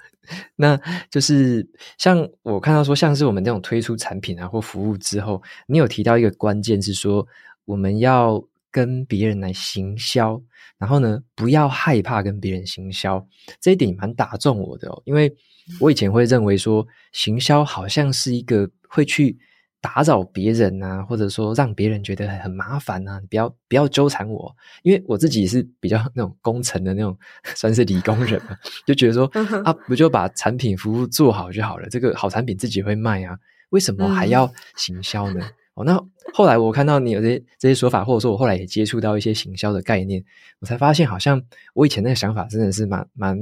[0.55, 1.67] 那就是
[1.97, 7.28] 像我看到说，像是我们这种推出产品啊或服务之后，你有提到一个关键是说，
[7.65, 10.39] 我们要跟别人来行销，
[10.78, 13.28] 然后呢，不要害怕跟别人行销。
[13.59, 15.36] 这一点蛮打中我的哦，因为
[15.80, 19.36] 我以前会认为说，行销好像是一个会去
[19.82, 27.17] 打扰别人啊，或者说让别人觉得很麻烦啊，你不要不要纠缠我，因为我自己是比较那种工程的那种，
[27.55, 29.25] 算是理工人嘛， 就觉得说
[29.63, 33.38] 啊，不就把产品服务做好就好了，这个好产品自己会卖啊，
[33.69, 35.39] 为什么还要行销呢？
[35.41, 35.97] 嗯哦，那
[36.34, 40.21] 后来我看到你有这些这些说法，或者说我后来也接触到一些行销的概念，
[40.59, 41.41] 我才发现好像
[41.73, 43.38] 我以前那个想法真的是蛮蛮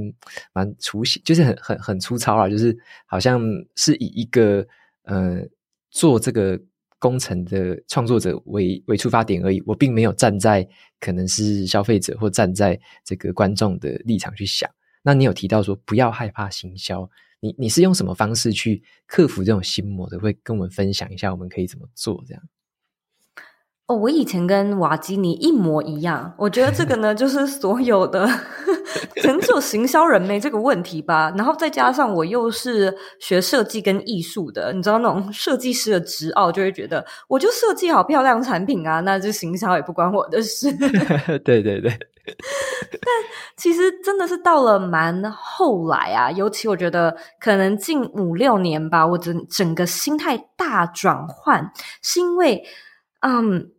[0.52, 3.42] 蛮粗细，就是很很很粗糙啊，就是好像
[3.74, 4.64] 是以一个
[5.02, 5.40] 呃
[5.90, 6.60] 做这个
[6.98, 10.66] 工程的创作者为为出发点而已，我并没有站在
[11.00, 14.68] 可能是消费者或站在这个观众的立场去想。
[15.02, 17.08] 那你有提到说不要害怕行销。
[17.40, 20.18] 你你是用什么方式去克服这种心魔的？
[20.18, 22.42] 会跟我们分享一下，我们可以怎么做这样？
[23.88, 26.34] 哦，我以前跟瓦基尼一模一样。
[26.36, 28.26] 我觉得这个呢，就是所有的
[29.16, 31.32] 可能只有行销人没这个问题吧。
[31.36, 40.70] 然后再加上我又是学设计跟艺术的，你知道那种设计师的执拗，就会觉得我就设计好漂亮产品啊，那就行销也不关我的事。
[41.42, 41.90] 对对对。
[42.90, 43.10] 但
[43.56, 51.72] 其实真的是到了蛮后来啊，尤其我觉得可能近五六年吧，我整整个心态大转换，
[52.02, 52.62] 是因为，
[53.20, 53.70] 嗯，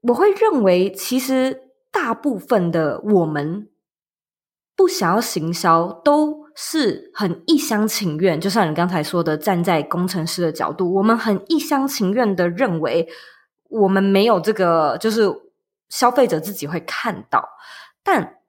[0.00, 3.68] 我会认为其实大部分的我们
[4.74, 8.40] 不想要行销，都是很一厢情愿。
[8.40, 13.08] 就像你刚才说的，站在工程师的角度，我们很一厢情愿的认为，
[13.68, 15.28] 我们没有这个就是。
[15.90, 17.48] 消费者自己会看到，
[18.02, 18.40] 但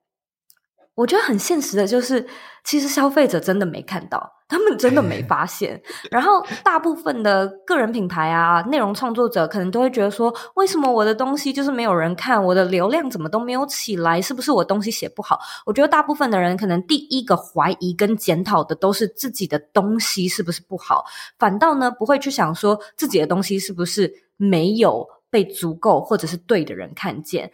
[0.94, 2.28] 我觉得很现实的就是，
[2.62, 5.80] 其实消费者真的没看到，他们真的没发现。
[6.10, 14.20] 然后，大部分的个人品牌啊，内容创作者可能都会觉得说，为什么我的东西就是没有人看，我的流量怎么都没有起来？
[14.20, 15.38] 是不是我东西写不好？
[15.64, 21.04] 我觉得大部分的人可能第一个怀疑跟检讨的都是自己的东西是不是不好，
[21.38, 25.06] 反倒呢不会去想说自己的东西是不是没有。
[25.32, 27.48] 被足够或者是对的人看见，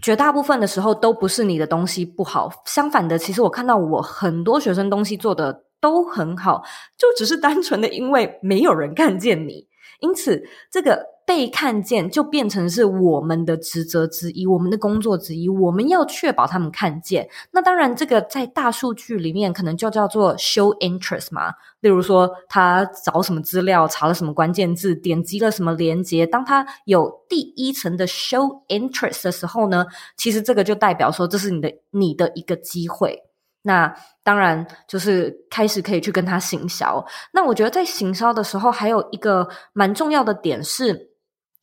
[0.00, 6.62] 绝大部分的时候都不是你的东西不好，相反的，其实我看到我很多学生东西做的都很好，
[6.96, 9.68] 就只是单纯的因为没有人看见你，
[10.00, 11.12] 因此这个。
[11.26, 15.48] 被看见就变成是我们的职责之一，我们的工作之一。
[15.48, 17.26] 我们要确保他们看见。
[17.52, 21.54] 那当然，这个在大数据里面可能就叫做 show interest 嘛。
[21.80, 26.26] 例如说，他找什么资料，查了什么关键字，点击了什么连接。
[26.26, 29.86] 当他有第一层的 show interest 的时候呢，
[30.18, 33.22] 其实这个就代表说，这是你的你的一个机会。
[33.66, 33.92] 那
[34.22, 37.02] 当然就是开始可以去跟他行销。
[37.32, 41.10] 那我觉得在行销的时候，还有一个蛮重要的点是。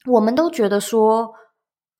[0.07, 1.31] 我们都觉得说，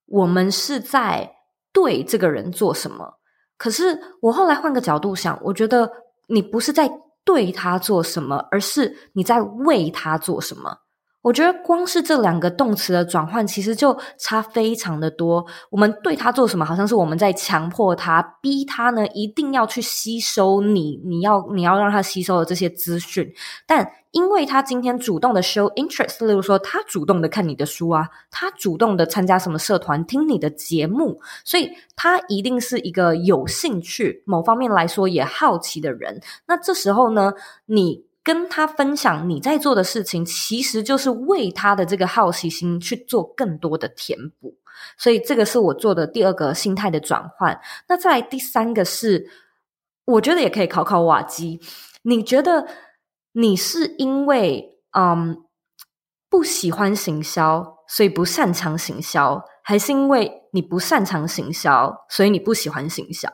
[0.08, 1.32] 我们是在
[1.72, 3.20] 对这个人做什么。
[3.58, 5.88] 可是我后来换个角度想，我觉得
[6.28, 6.92] 你不是在
[7.24, 10.76] 对他做什么，而是你在为他做什么。
[11.22, 15.46] 我觉得光是这两个动词的转换，其实就差非常的多。
[15.70, 23.32] 我们对他做什么，好像是我们在强迫他、逼他呢，一定要去吸收你，你要你要让他吸收的这些资讯。
[23.68, 36.20] 但因为他今天主动的 show interest，例如说他主动的看你的书啊，他主动的参加什么社团、听你的节目，所以他一定是一个有兴趣、某方面来说也好奇的人。
[36.48, 37.34] 那这时候呢，
[37.68, 38.06] 你。
[38.24, 44.58] 跟他分享你在做的事情，其实就是为他的这个好奇心去做更多的填补。
[44.98, 47.60] 所以这个是我做的第二个心态的转换。
[47.88, 49.30] 那再来第三个是，
[50.06, 51.60] 我觉得也可以考考瓦基。
[52.04, 52.68] 你觉得
[53.34, 55.44] 你是因为嗯
[56.30, 63.30] 不喜欢行销，所以不擅长行销，还是因为你不擅长行销，所以你不喜欢行销？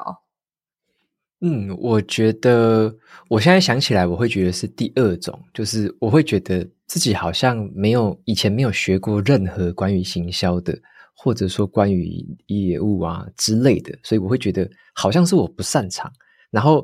[1.42, 2.92] 嗯，我觉得
[3.28, 10.76] 我现在想起来，我会觉得是第二种，就是我会觉得自己好像没有以前没有学过任何关于行销的，
[11.14, 16.12] 或者说关于业务啊之类的，所以我会觉得好像是我不擅长。
[16.50, 16.84] 然后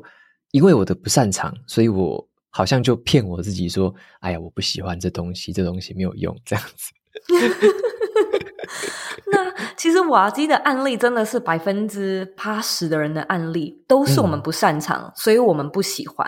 [0.52, 6.92] 因为我的不擅长，所以我好像就骗我自己说：“哎呀，我不喜欢这东西，这东西没有用。”这样子。
[9.34, 16.26] 那 其实瓦基的案例真的是百分之八十的人的案例都是我们不擅长，嗯、所以我们不喜欢。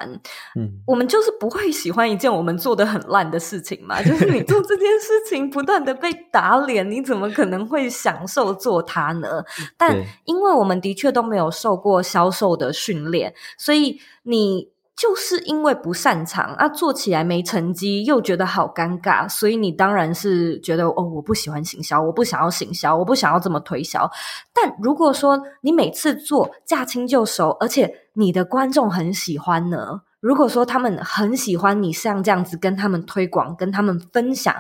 [0.59, 4.03] 嗯，我们就是不会喜欢一件我们做的很烂的事情嘛。
[4.05, 9.43] 就是你做这件事情不断的被打脸，你怎么可能会享受做它呢？
[9.77, 14.76] 但因为我们的确都没有受过销售的训练，所以你。
[14.97, 24.11] 就是因为不擅长啊，做起来没成绩，又觉得好尴尬，所以你当然是觉得哦，我不喜欢行销，我不想要行销，我不想要这么推销。
[24.55, 34.55] 但如果说你每次做驾轻就熟，而且你的观众很喜欢呢，如果说他们很喜欢你像这样子跟他们推广、跟他们分享，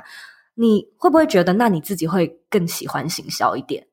[0.54, 3.86] 你会不会觉得那你自己会更喜欢行销一点？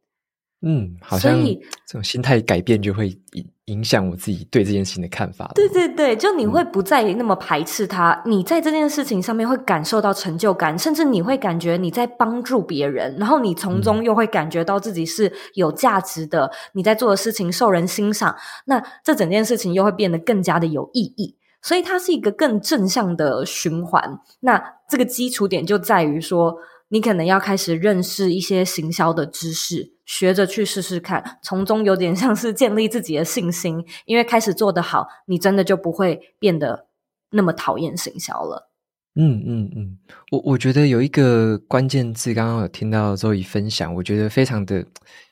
[0.62, 3.18] 嗯，好像这种心态改变就会
[3.66, 5.52] 影影响我自己对这件事情的看法。
[5.56, 18.36] 对对对，就你会不再那么排斥它，嗯，你在这件事情上面会感受到成就感，甚至你会感觉你在帮助别人，然后你从中又会感觉到自己是有价值的，嗯，你在做的事情受人欣赏，
[18.66, 21.36] 那这整件事情又会变得更加的有意义。
[21.62, 24.20] 所以它是一个更正向的循环。
[24.42, 26.58] 那这个基础点就在于说，
[26.90, 29.93] 你可能要开始认识一些行销的知识。
[30.06, 36.88] 学着去试试看，从中有点 像是建立自己的信心，因为开始做得好，你真的就不会变得
[37.32, 38.70] 那么讨厌行销了。
[39.16, 39.98] 嗯嗯嗯，
[40.32, 44.84] 我我觉得有一个关键字，刚刚有听到周怡分享，我觉得非常的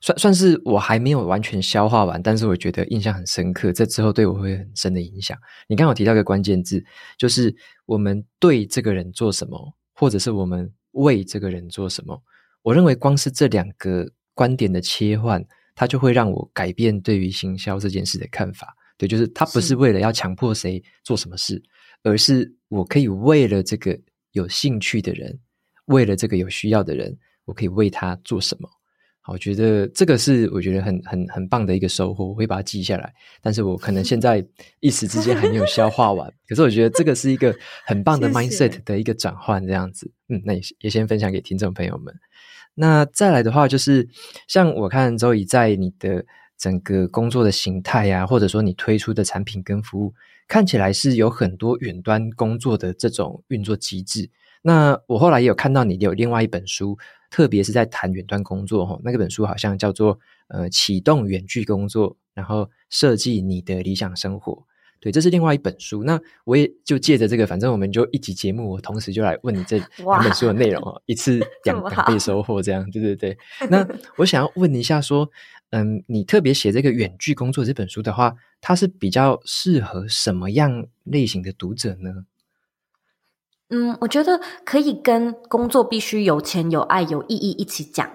[0.01, 5.35] 算算是我还没有完全消化完，但是我觉得印象很深刻，这之后对我会很深的影响。
[5.67, 6.83] 你刚刚有提到一个关键字，
[7.17, 7.55] 就是
[7.87, 12.21] 我们对这个人做什么，或者是我们为这个人做什么。
[12.61, 14.07] 我认为光是这两个。
[14.33, 18.75] 观点的切换，它就会让我改变对于行销这件事的看法。
[18.97, 21.61] 对，就是它不是为了要强迫谁做什么事，
[22.03, 23.99] 而是我可以为了这个
[24.31, 25.39] 有兴趣的人，
[25.85, 28.69] 为了这个有需要的人，我可以为他做什么。
[29.23, 33.13] 好，我觉得这个是我觉得很很很棒的一个收获，我会把它记下来。
[33.41, 34.43] 但是我可能现在
[34.79, 36.31] 一时之间还没有消化完。
[36.47, 37.55] 可是我觉得这个是一个
[37.85, 40.11] 很棒的 mindset 的一个转换，这样子。
[40.29, 42.13] 嗯，那也也先分享给听众朋友们。
[42.75, 44.07] 那再来的话，就是
[44.47, 46.25] 像我看 Zoe 在你的
[46.57, 50.13] 整个工作的形态啊，或者说你推出的产品跟服务，
[50.47, 54.29] 看起来是有很多远端工作的这种运作机制。
[54.61, 56.97] 那我后来也有看到你有另外一本书，
[57.29, 64.63] 特别是在谈远端工作，那个本书好像叫做呃启动远距工作，然后设计你的理想生活。
[65.01, 66.03] 对，这是另外一本书。
[66.03, 73.37] 那我也就借着这个，反正我们就一集节目，我同时就来问你这 两本书的内容哦，一次 两两倍收获，这样对对对。
[73.69, 73.85] 那
[74.15, 75.29] 我想要问一下，说，
[75.71, 82.11] 嗯，你特别写这个远距工作这本书的话，它是比较适合什么样类型的读者呢？
[83.73, 88.05] 嗯，我觉得可以跟工作必须有钱、有爱、有意义一起讲。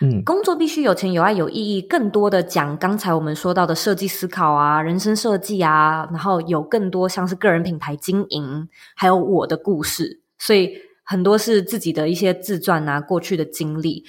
[0.00, 10.72] 嗯，工作必须有钱、有爱、有意义，更多的讲刚才我们说到的设计思考啊、人生设计啊，然后有更多像是个人品牌经营，还有我的故事，所以
[11.04, 14.04] 很多是自己的一些自传啊、过去的经历。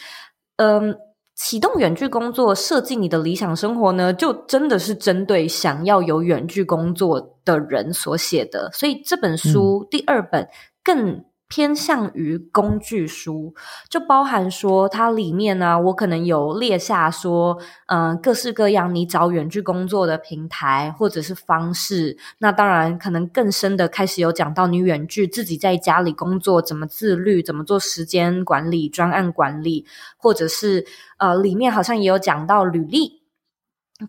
[0.56, 0.96] 嗯，
[1.36, 8.70] 启动远距工作，设计你的理想生活呢，就真的是针对想要有远距工作的人所写的。
[8.72, 10.48] 所以这本书、嗯、第二本。
[10.84, 13.54] 更偏向于工具书，
[13.88, 22.18] 就包含说它里面呢，我可能有列下说，嗯、各式各样你找远距工作的平台或者是方式。
[22.40, 29.86] 那当然，可能更深的开始有讲到你远距自己在家里工作怎么自律，怎么做时间管理、专案管理，
[30.18, 30.84] 或者是
[31.20, 33.22] 呃，里面好像也有讲到履历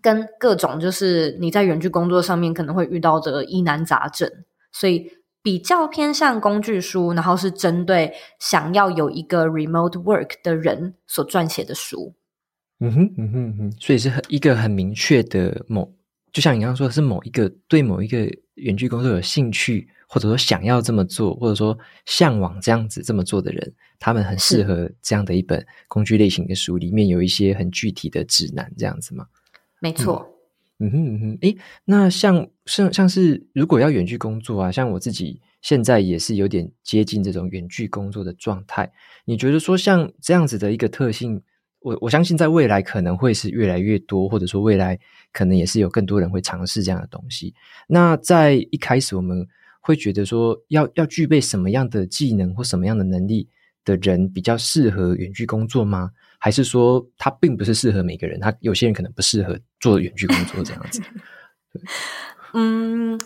[0.01, 4.27] 跟各种就是你在远距工作上面可能会遇到的疑难杂症，
[4.71, 5.11] 所以。
[5.45, 12.15] 比较偏向工具书，然后是针对想要有一个 remote work 的人所撰写的书。
[12.79, 15.87] 嗯哼，嗯哼，嗯哼，所以是很一个很明确的某，
[16.33, 21.77] 就像你刚刚说的是某一个对某一个远距工作有兴趣，或者说想要这么做，或者说
[22.07, 29.27] 向往这样子这么做的人，他们很适合这样的一本工具类型的书，里面有一些很具体的指南，这样子吗？
[29.79, 30.25] 没错。
[30.27, 30.34] 嗯
[30.79, 38.91] 嗯哼嗯哼，诶，那像像像是如果要远距工作啊，像我自己现在也是有点接近这种远距工作的状态。
[39.23, 41.41] 你觉得说像这样子的一个特性，
[41.79, 44.99] 我我相信在未来可能会是越来越多，或者说未来
[45.31, 47.53] 可能也是有更多人会尝试这样的东西。
[47.87, 49.47] 那在一开始我们
[49.79, 53.47] 会觉得说要要具备什么样的技能或什么样的能力
[53.85, 56.11] 的人比较适合远距工作吗？
[56.45, 61.01] 还是说，它并不是适合每个人，他有些人可能不适合做远距工作这样子。
[62.53, 63.19] 嗯，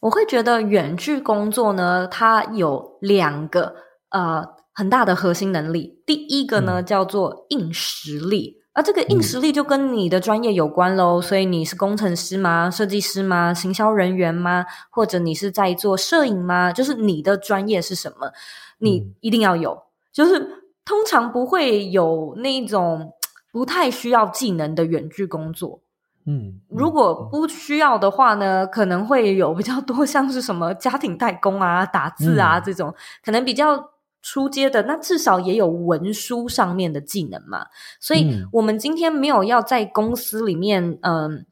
[0.00, 3.74] 我会觉得远距工作呢，它有两个
[4.08, 4.42] 呃
[4.72, 6.02] 很大的核心能力。
[6.06, 11.20] 第一个呢，嗯、叫做硬实力，而这个硬实力就跟你的专业有关喽。
[11.20, 12.70] 嗯、所以你是工程师吗？
[12.70, 13.52] 设计师吗？
[13.52, 14.64] 行销人员吗？
[14.90, 16.72] 或者你是在做摄影吗？
[16.72, 18.32] 就是你的专业是什么？
[18.78, 20.61] 你一定要有，嗯、就是。
[20.84, 23.12] 通常不会有那种
[23.52, 25.80] 不太需要技能的远距工作，
[26.26, 33.90] 嗯，如果不需要的话呢，可能会有比较多像是什么家庭代工啊、打字啊这种，可能比较
[34.22, 37.66] 出街的，那至少也有文书上面的技能嘛。
[38.00, 41.46] 所以，我们今天没有要在公司里面，嗯。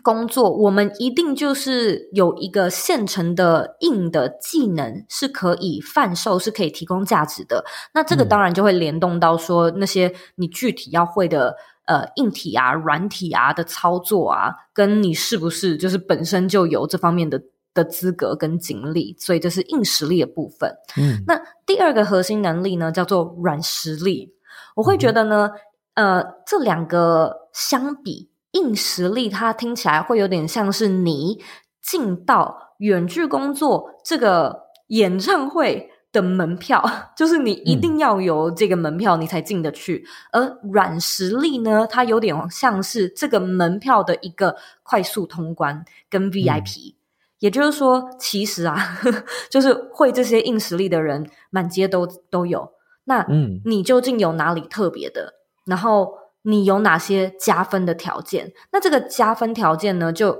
[0.00, 7.64] 工作，我们一定就是有一个现成的硬的技能是可以贩售，是可以提供价值的。
[7.92, 17.40] 那这个当然就会联动到说那些你具体要会的呃硬体啊、软体啊的操作啊，跟你是不是就是本身就有这方面的
[17.74, 20.74] 的资格跟经历，所以这是硬实力的部分。
[20.96, 24.34] 嗯，那第二个核心能力呢，叫做软实力。
[24.74, 25.50] 我会觉得呢，
[25.94, 28.31] 嗯、呃，这两个相比。
[28.52, 31.42] 硬实力，它听起来会有点像是你
[31.82, 36.84] 进到远距工作这个演唱会的门票，
[37.16, 40.04] 就是你一定要有这个门票，你才进得去。
[40.32, 40.46] 嗯。
[40.46, 46.92] 而软实力呢，它有点像是这个门票的一个快速通关跟 VIP。
[46.92, 46.94] 嗯。
[47.38, 49.00] 也就是说，其实啊，
[49.50, 52.70] 就是会这些硬实力的人满街都都有。
[53.04, 55.34] 那嗯，你究竟有哪里特别的？
[55.64, 56.21] 然后。
[56.42, 58.52] 你有哪些加分的条件？
[58.72, 60.36] 那这个加分条件呢，就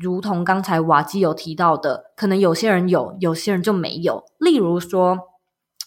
[0.00, 4.24] 如同刚才瓦基有提到的，可能有些人有，有些人就没有。
[4.38, 5.18] 例如说，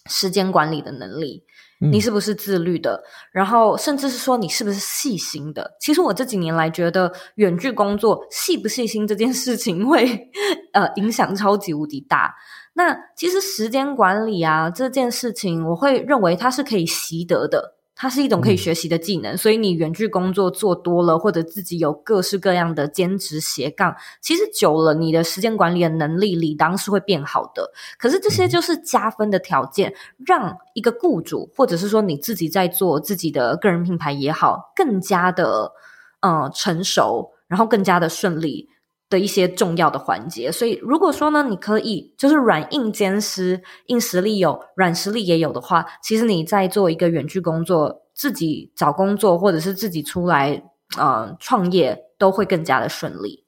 [0.09, 1.43] 时间管理的能力，
[1.91, 3.03] 你是不是自律的？
[3.03, 3.05] 嗯。
[3.33, 5.75] 然后，甚至是说你是不是细心的？
[5.79, 10.29] 其实我这几年来觉得，远距工作细不细心这件事情会
[10.73, 12.35] 呃影响超级无敌大。
[12.73, 17.75] 那其实时间管理啊这件事情，我会认为它是可以习得的。
[18.01, 27.73] 它是一种可以学习的技能，嗯，所以你远距工作做多了，或者自己有各式各样的兼职斜杠，其实久了，你的时间管理的能力理当是会变好的。
[27.97, 29.93] 可是这些就是加分的条件，
[30.25, 35.73] 让一个雇主，或者是说你自己在做自己的个人品牌也好，更加的
[36.21, 38.69] 呃成熟，然后更加的顺利。
[39.09, 50.61] 的一些重要的环节，所以如果说呢，你可以就是软硬兼施，硬实力有，软实力也有的话，其实你在做一个远距工作，自己找工作或者是自己出来
[50.97, 53.43] 呃创业，都会更加的顺利。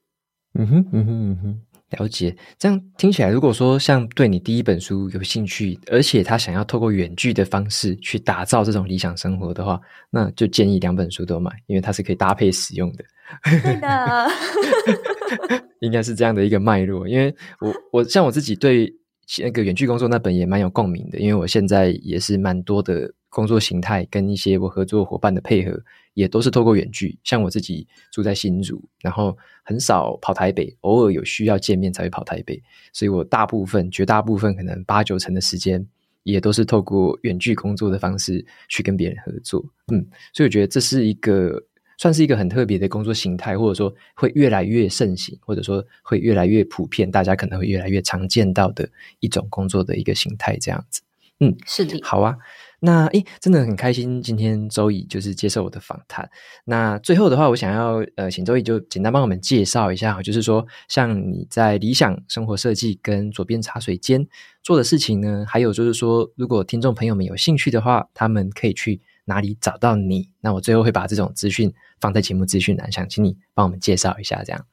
[0.55, 1.61] 嗯哼，嗯哼，嗯哼，
[1.99, 2.35] 了解。
[2.57, 13.05] 这样听起来，如果说像对你第一本书有兴趣，而且他想要透过远距的方式去打造这种理想生活的话，那就建议两本书都买，因为它是可以搭配使用的。
[13.43, 14.27] 对的。
[15.81, 18.93] 应该是这样的一个脉络，因为我我像我自己对
[19.39, 25.81] 那个远距工作那本也蛮有共鸣的，因为我现在也是蛮多的工作形态跟一些我合作伙伴的配合，
[26.13, 27.17] 也都是透过远距。
[27.23, 32.61] 像我自己住在新竹，然后很少跑台北，偶尔有需要见面才会跑台北，
[32.93, 35.83] 所以我大部分绝大部分可能八九成的时间
[36.21, 39.65] 也都是透过远距工作的方式去跟别人合作。
[39.91, 41.63] 嗯，所以我觉得这是一个。
[42.01, 48.89] 算是一个很特别的工作形态，或者说会越来越盛行，或者说会越来越普遍，大家可能会越来越常见到的
[49.19, 51.03] 一种工作的一个形态，这样子。
[51.41, 51.99] 嗯，是的。
[52.01, 52.35] 好啊，
[52.79, 56.27] 那诶，真的很开心，今天周乙就是接受我的访谈。
[56.65, 64.27] 那最后的话，我想要呃，请周乙就简单帮我们介绍一下，就是说像你在理想生活设计跟左边茶水间
[64.63, 69.01] 做的事情呢，还有就是说，如果听众朋友们有兴趣的话，他们可以去。
[69.25, 70.29] 哪里找到你？
[70.39, 74.65] 那我最后会把这种资讯放在节目资讯栏，想请你帮我们介绍一下，这样。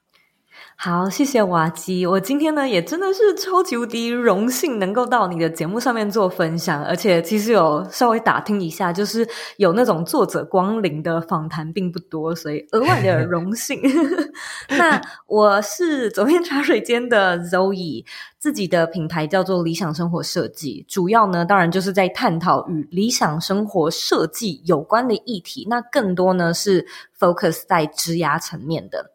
[0.80, 2.06] 好，谢谢瓦基。
[2.06, 13.80] 我今天呢也真的是超级无敌荣幸，能够到你的节目上面做分享，而且其实有稍微打听一下，就是有那种作者光临的访谈并不多，所以额外的荣幸。
[14.70, 18.04] 那我是佐编茶水间的 Zoe，
[18.38, 26.86] 自己的品牌叫做理想生活设计，主要呢当然就是在探讨与理想生活设计有关的议题，那更多呢是
[27.18, 29.10] focus 在职涯层面的。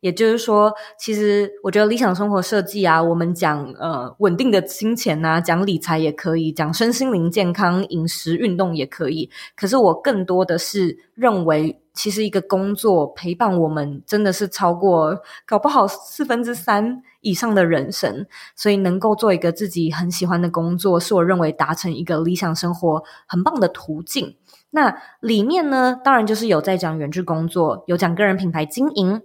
[0.00, 9.28] 也就是说，其实我觉得理想生活设计啊，我们讲呃稳定的金钱啊，讲理财也可以，讲身心灵健康、饮食、运动也可以。
[9.56, 18.24] 可是我更多的是认为，其实一个工作陪伴我们，真的是超过搞不好四分之三以上的人生。
[18.54, 24.36] 所以能够做一个自己很喜欢的工作，是我认为达成一个理想生活很棒的途径。
[24.70, 29.22] 那里面呢，当然就是有在讲远距工作，有讲个人品牌经营。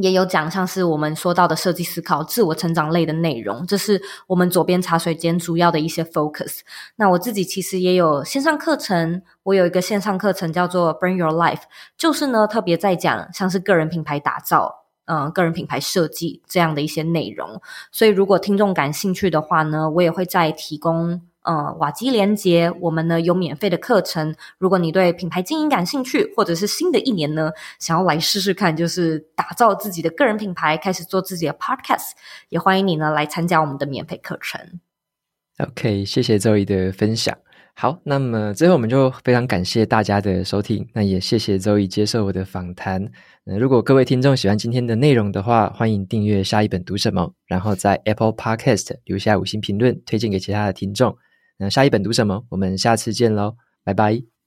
[0.00, 6.60] 也有讲像是我们说到的设计思考、自我成长类的内容，这是我们左边茶水间主要的一些 focus。
[6.96, 11.62] 那我自己其实也有线上课程，我有一个线上课程叫做 Bring Your Life，
[11.98, 17.60] 就是呢特别在讲像是个人品牌打造、嗯、个人品牌设计这样的一些内容。
[17.90, 21.22] 所以如果听众感兴趣的话呢，我也会再提供。
[21.42, 24.34] 嗯，瓦基连接，我们呢有免费的课程。
[24.58, 32.10] 如果你对品牌经营感兴趣，或者是新的一年呢想要来试试看，就是打造自己的个人品牌，开始做自己的 podcast，
[32.50, 34.80] 也欢迎你呢来参加我们的免费课程。
[35.58, 37.36] OK，谢谢周易的分享。
[37.74, 43.10] 好，那么最后我们就非常感谢大家的收听，那也谢谢周易接受我的访谈。
[43.44, 51.16] 那，如果各位听众喜欢今天的内容的话，欢迎订阅下一本读什么，然后在 Apple Podcast 留下五星评论，推荐给其他的听众。
[51.60, 52.42] 那下一本读什么？
[52.48, 53.54] 我们下次见喽
[53.84, 54.39] 拜拜。